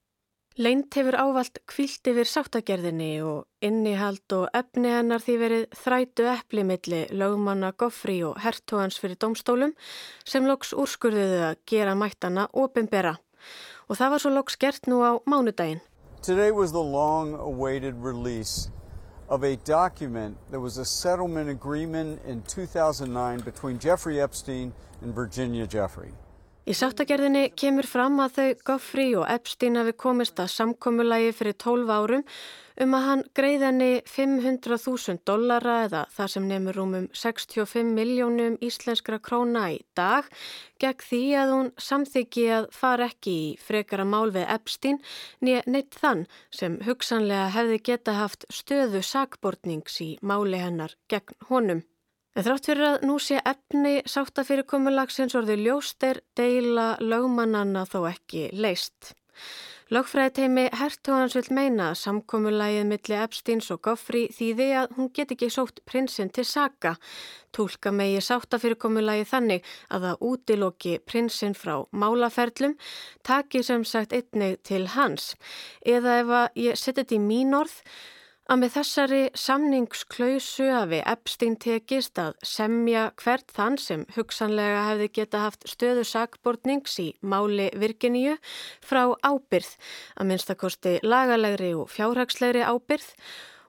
Leint 0.58 0.90
hefur 0.98 1.14
ávalt 1.14 1.60
kvilt 1.70 2.08
yfir 2.10 2.26
sáttagerðinni 2.26 3.20
og 3.22 3.44
innihald 3.62 4.34
og 4.34 4.48
efni 4.50 4.90
hennar 4.90 5.22
því 5.22 5.36
verið 5.44 5.78
þrætu 5.84 6.26
eplimilli 6.32 7.04
lögmanna 7.14 7.70
Goffrey 7.78 8.24
og 8.26 8.42
hertóhans 8.42 8.98
fyrir 8.98 9.20
domstólum 9.22 9.78
sem 10.26 10.50
loks 10.50 10.74
úrskurðuðu 10.74 11.40
að 11.52 11.64
gera 11.70 11.94
mættana 11.94 12.50
ofinbera 12.50 13.14
og 13.88 13.96
það 13.96 14.10
var 14.12 14.22
svo 14.22 14.32
loks 14.34 14.56
gert 14.60 14.86
nú 14.86 15.00
á 15.00 15.18
mánudaginn. 15.26 15.80
Today 16.22 16.50
was 16.50 16.72
the 16.72 16.82
long 16.82 17.34
awaited 17.34 17.94
release 18.02 18.70
of 19.28 19.44
a 19.44 19.56
document 19.64 20.36
that 20.50 20.60
was 20.60 20.78
a 20.78 20.84
settlement 20.84 21.48
agreement 21.48 22.20
in 22.26 22.42
2009 22.42 23.40
between 23.40 23.78
Jeffrey 23.78 24.20
Epstein 24.20 24.72
and 25.02 25.14
Virginia 25.14 25.66
Jeffrey. 25.66 26.12
Í 26.68 26.74
sáttagerðinni 26.76 27.46
kemur 27.56 27.86
fram 27.88 28.18
að 28.20 28.34
þau 28.36 28.48
Goffrey 28.68 29.14
og 29.16 29.28
Epstein 29.32 29.78
hafi 29.80 29.94
komist 29.96 30.36
að 30.42 30.50
samkommulagi 30.52 31.30
fyrir 31.32 31.56
12 31.56 31.92
árum 31.94 32.24
um 32.82 32.94
að 32.94 33.04
hann 33.08 33.22
greið 33.36 33.64
henni 33.66 33.88
500.000 34.06 35.22
dollara 35.28 35.74
eða 35.86 36.04
það 36.14 36.30
sem 36.34 36.46
nefnur 36.50 36.78
rúmum 36.78 37.08
65 37.16 37.92
miljónum 37.96 38.58
íslenskra 38.64 39.18
króna 39.22 39.64
í 39.74 39.80
dag 39.98 40.28
gegn 40.82 41.04
því 41.08 41.22
að 41.42 41.52
hún 41.54 41.70
samþyggi 41.88 42.46
að 42.60 42.70
fara 42.78 43.10
ekki 43.10 43.34
í 43.34 43.52
frekara 43.62 44.06
mál 44.06 44.30
við 44.34 44.48
Epstein 44.54 45.02
nýja 45.42 45.62
neitt 45.66 45.98
þann 45.98 46.26
sem 46.54 46.78
hugsanlega 46.86 47.50
hefði 47.56 47.82
geta 47.90 48.18
haft 48.20 48.46
stöðu 48.52 49.02
sakbortnings 49.02 50.00
í 50.04 50.10
máli 50.22 50.62
hennar 50.62 50.94
gegn 51.10 51.38
honum. 51.50 51.84
En 52.38 52.44
þrátt 52.46 52.68
fyrir 52.70 52.86
að 52.86 53.06
nú 53.08 53.16
sé 53.18 53.40
efni 53.42 53.96
sáttafyrirkomulagsins 54.06 55.34
orði 55.34 55.56
ljóst 55.64 56.04
er 56.06 56.20
deila 56.38 56.92
lögmannanna 57.02 57.82
þó 57.90 58.04
ekki 58.12 58.44
leist. 58.54 59.16
Lögfræðiteimi 59.88 60.66
Hertóhans 60.76 61.32
vil 61.32 61.46
meina 61.56 61.86
að 61.90 62.00
samkomulægið 62.02 62.82
milli 62.90 63.14
Epsteins 63.16 63.70
og 63.72 63.78
Goffrey 63.86 64.26
þýði 64.36 64.66
að 64.82 64.90
hún 64.98 65.06
get 65.16 65.30
ekki 65.32 65.48
sótt 65.48 65.80
prinsinn 65.88 66.28
til 66.28 66.44
saga. 66.44 66.92
Tólka 67.56 67.88
megi 67.96 68.18
sáttafyrirkomulægið 68.26 69.30
þannig 69.30 69.70
að 69.88 70.04
það 70.04 70.26
útiloki 70.28 70.92
prinsinn 71.08 71.56
frá 71.56 71.78
málaferlum, 71.88 72.76
taki 73.24 73.64
sem 73.64 73.88
sagt 73.88 74.12
einnig 74.12 74.60
til 74.68 74.84
hans. 74.92 75.32
Eða 75.80 76.20
ef 76.20 76.36
að 76.42 76.62
ég 76.66 76.76
setja 76.76 77.00
þetta 77.00 77.16
í 77.16 77.24
mín 77.24 77.56
orð, 77.56 77.80
að 78.48 78.60
með 78.62 78.70
þessari 78.78 79.20
samningsklausu 79.36 80.70
hafi 80.72 81.02
Epstein 81.12 81.58
tekist 81.60 82.16
að 82.20 82.38
semja 82.48 83.10
hvert 83.20 83.52
þann 83.52 83.76
sem 83.82 84.06
hugsanlega 84.14 84.86
hefði 84.86 85.10
geta 85.18 85.42
haft 85.42 85.68
stöðu 85.68 86.06
sakbortnings 86.08 86.96
í 87.02 87.10
máli 87.20 87.68
Virginíu 87.76 88.38
frá 88.80 89.04
ábyrð, 89.20 89.74
að 90.16 90.30
minnstakosti 90.32 90.96
lagalegri 91.04 91.74
og 91.76 91.92
fjárhagslegri 91.92 92.64
ábyrð 92.64 93.12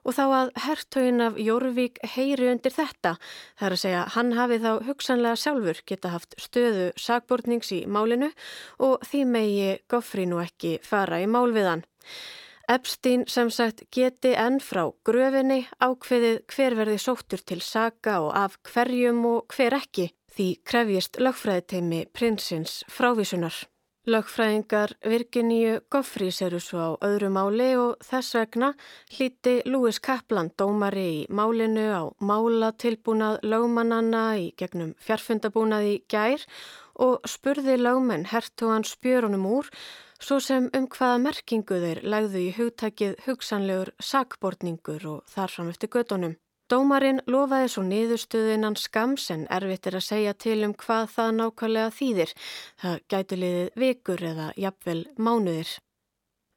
og 0.00 0.16
þá 0.16 0.24
að 0.32 0.50
hertögin 0.64 1.24
af 1.26 1.36
Jórvík 1.36 2.00
heyri 2.14 2.48
undir 2.48 2.72
þetta. 2.72 3.18
Það 3.60 3.66
er 3.68 3.76
að 3.76 3.82
segja 3.84 4.04
hann 4.16 4.32
hafi 4.38 4.60
þá 4.64 4.70
hugsanlega 4.88 5.40
sjálfur 5.44 5.84
geta 5.92 6.16
haft 6.16 6.38
stöðu 6.40 6.90
sakbortnings 6.96 7.68
í 7.76 7.82
málinu 7.84 8.32
og 8.80 9.04
því 9.04 9.26
megi 9.28 9.72
Goffri 9.92 10.24
nú 10.24 10.40
ekki 10.40 10.78
fara 10.80 11.20
í 11.20 11.28
mál 11.28 11.50
við 11.52 11.74
hann. 11.74 11.90
Epstein 12.70 13.24
sem 13.26 13.48
sagt 13.50 13.80
geti 13.90 14.30
enn 14.38 14.60
frá 14.62 14.84
gröfinni 15.08 15.64
ákveðið 15.82 16.36
hver 16.52 16.76
verði 16.78 16.98
sóttur 17.02 17.42
til 17.42 17.58
saga 17.66 18.20
og 18.22 18.30
af 18.38 18.54
hverjum 18.70 19.24
og 19.32 19.56
hver 19.56 19.74
ekki 19.80 20.06
því 20.36 20.46
krefjist 20.70 21.18
lögfræðiteimi 21.18 22.04
prinsins 22.14 22.84
frávísunar. 22.86 23.56
Lögfræðingar 24.10 24.96
Virginíu 25.06 25.74
Goffrís 25.92 26.40
eru 26.42 26.58
svo 26.58 26.80
á 26.82 26.90
öðru 27.06 27.28
máli 27.30 27.68
og 27.78 28.00
þess 28.02 28.34
vegna 28.34 28.70
hlíti 29.12 29.52
Lewis 29.70 30.00
Kaplan 30.02 30.50
dómari 30.58 31.04
í 31.12 31.20
málinu 31.30 31.84
á 31.94 32.02
málatilbúnað 32.18 33.38
lögmannanna 33.46 34.24
í 34.42 34.48
gegnum 34.58 34.96
fjarfundabúnað 34.98 35.86
í 35.92 35.94
gær 36.10 36.42
og 37.06 37.30
spurði 37.34 37.78
lögmenn 37.78 38.26
hertugan 38.32 38.88
spjörunum 38.88 39.46
úr 39.46 39.70
svo 40.18 40.40
sem 40.42 40.66
um 40.74 40.90
hvaða 40.90 41.22
merkingu 41.28 41.78
þeir 41.84 42.02
legðu 42.02 42.46
í 42.48 42.52
hugtakið 42.58 43.18
hugsanlegur 43.28 43.94
sakbortningur 44.02 45.06
og 45.14 45.22
þarfram 45.30 45.70
eftir 45.70 45.94
gödunum. 45.94 46.34
Dómarinn 46.70 47.18
lofaði 47.26 47.68
svo 47.72 47.82
niðurstöðunan 47.82 48.76
skams 48.78 49.24
en 49.34 49.46
erfitt 49.50 49.88
er 49.90 49.96
að 49.98 50.06
segja 50.06 50.34
til 50.38 50.60
um 50.62 50.74
hvað 50.78 51.08
það 51.16 51.30
nákvæmlega 51.38 51.92
þýðir. 51.96 52.32
Það 52.82 52.98
gætu 53.10 53.38
liðið 53.40 53.70
vikur 53.82 54.26
eða 54.28 54.50
jafnvel 54.64 55.00
mánuðir. 55.18 55.72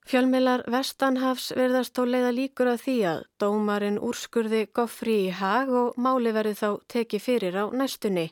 Fjölmilar 0.04 0.66
Vestanhafs 0.70 1.48
verðast 1.58 1.96
þó 1.98 2.04
leiða 2.06 2.32
líkur 2.36 2.70
að 2.74 2.82
því 2.84 2.96
að 3.10 3.22
dómarinn 3.42 4.02
úrskurði 4.04 4.66
goffri 4.76 5.16
í 5.24 5.30
hag 5.34 5.72
og 5.72 5.98
máli 5.98 6.34
verði 6.36 6.60
þá 6.60 6.70
tekið 6.94 7.24
fyrir 7.24 7.58
á 7.58 7.66
næstunni. 7.74 8.28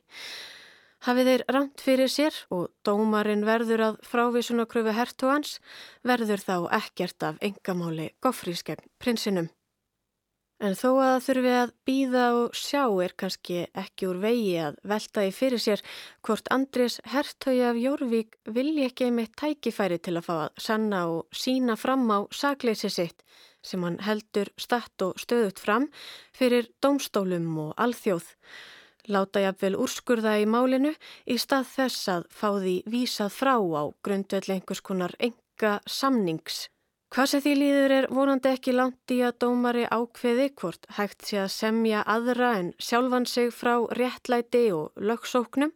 Hafið 1.08 1.32
þeir 1.32 1.44
ramt 1.56 1.82
fyrir 1.82 2.12
sér 2.14 2.36
og 2.54 2.68
dómarinn 2.86 3.48
verður 3.48 3.86
að 3.88 3.98
frávísunakröfu 4.06 4.94
hertugans 4.94 5.56
verður 6.06 6.46
þá 6.46 6.56
ekkert 6.78 7.26
af 7.32 7.42
engamáli 7.42 8.12
goffrískegn 8.22 8.86
prinsinum. 9.02 9.50
En 10.62 10.76
þó 10.78 10.90
að 10.92 11.08
það 11.10 11.24
þurfi 11.26 11.52
að 11.58 11.72
býða 11.90 12.24
og 12.38 12.58
sjá 12.58 12.82
er 13.02 13.14
kannski 13.18 13.62
ekki 13.82 14.06
úr 14.12 14.20
vegi 14.22 14.52
að 14.62 14.76
velta 14.92 15.24
í 15.26 15.32
fyrir 15.34 15.62
sér 15.64 15.82
hvort 16.22 16.50
Andrés 16.54 17.00
hertögi 17.10 17.64
af 17.66 17.80
Jórvík 17.82 18.36
vilji 18.46 18.84
ekki 18.86 19.08
einmitt 19.08 19.34
tækifæri 19.42 19.98
til 19.98 20.20
að 20.20 20.28
fá 20.28 20.36
að 20.36 20.62
sanna 20.66 21.00
og 21.10 21.40
sína 21.44 21.74
fram 21.82 22.06
á 22.14 22.30
sakleysi 22.30 22.92
sitt 22.94 23.26
sem 23.66 23.82
hann 23.82 23.98
heldur 24.06 24.52
statt 24.62 25.02
og 25.02 25.18
stöðut 25.22 25.62
fram 25.62 25.88
fyrir 26.38 26.70
domstólum 26.86 27.50
og 27.64 27.74
alþjóð. 27.82 28.28
Láta 29.10 29.42
jafnvel 29.42 29.80
úrskurða 29.82 30.36
í 30.44 30.46
málinu 30.46 30.94
í 31.26 31.40
stað 31.42 31.72
þess 31.74 32.12
að 32.20 32.28
fá 32.30 32.50
því 32.60 32.76
vísað 32.86 33.34
frá 33.34 33.56
á 33.58 33.84
grundvelli 34.06 34.60
einhvers 34.60 34.86
konar 34.86 35.18
enga 35.18 35.80
samnings. 35.90 36.68
Hvað 37.12 37.28
sem 37.28 37.42
því 37.44 37.54
líður 37.60 37.92
er 37.92 38.06
vonandi 38.08 38.48
ekki 38.56 38.72
langt 38.72 39.12
í 39.12 39.18
að 39.28 39.34
dómari 39.44 39.82
ákveði 39.92 40.46
hvort 40.62 40.86
hægt 40.96 41.26
sé 41.28 41.42
að 41.42 41.50
semja 41.52 42.06
aðra 42.08 42.54
en 42.62 42.70
sjálfan 42.80 43.28
sig 43.28 43.50
frá 43.52 43.74
réttlæti 44.00 44.62
og 44.72 44.96
lögsóknum 44.96 45.74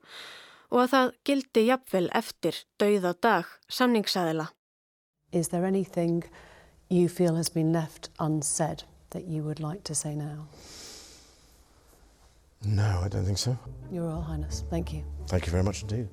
og 0.72 0.80
að 0.86 0.94
það 0.94 1.12
gildi 1.28 1.66
jafnvel 1.68 2.08
eftir 2.16 2.62
dauða 2.80 3.12
dag 3.20 3.52
samningsæðila. 3.68 4.48
Is 5.34 5.52
there 5.52 5.68
anything 5.68 6.24
you 6.88 7.10
feel 7.10 7.36
has 7.36 7.52
been 7.52 7.74
left 7.74 8.10
unsaid 8.18 8.86
that 9.10 9.28
you 9.28 9.44
would 9.44 9.60
like 9.60 9.84
to 9.84 9.94
say 9.94 10.16
now? 10.16 10.48
No, 12.64 13.04
I 13.04 13.10
don't 13.10 13.26
think 13.26 13.38
so. 13.38 13.58
Your 13.92 14.08
Royal 14.08 14.22
Highness, 14.22 14.64
thank 14.70 14.94
you. 14.94 15.04
Thank 15.28 15.48
you 15.48 15.52
very 15.52 15.64
much 15.64 15.82
indeed. 15.82 16.08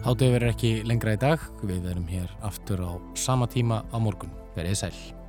Hátið 0.00 0.30
verður 0.32 0.52
ekki 0.54 0.68
lengra 0.88 1.12
í 1.12 1.18
dag, 1.20 1.42
við 1.60 1.90
erum 1.92 2.06
hér 2.08 2.30
aftur 2.48 2.80
á 2.80 2.96
sama 3.12 3.44
tíma 3.52 3.82
á 3.92 4.00
morgun. 4.00 4.32
Verðið 4.56 4.78
sæl. 4.80 5.19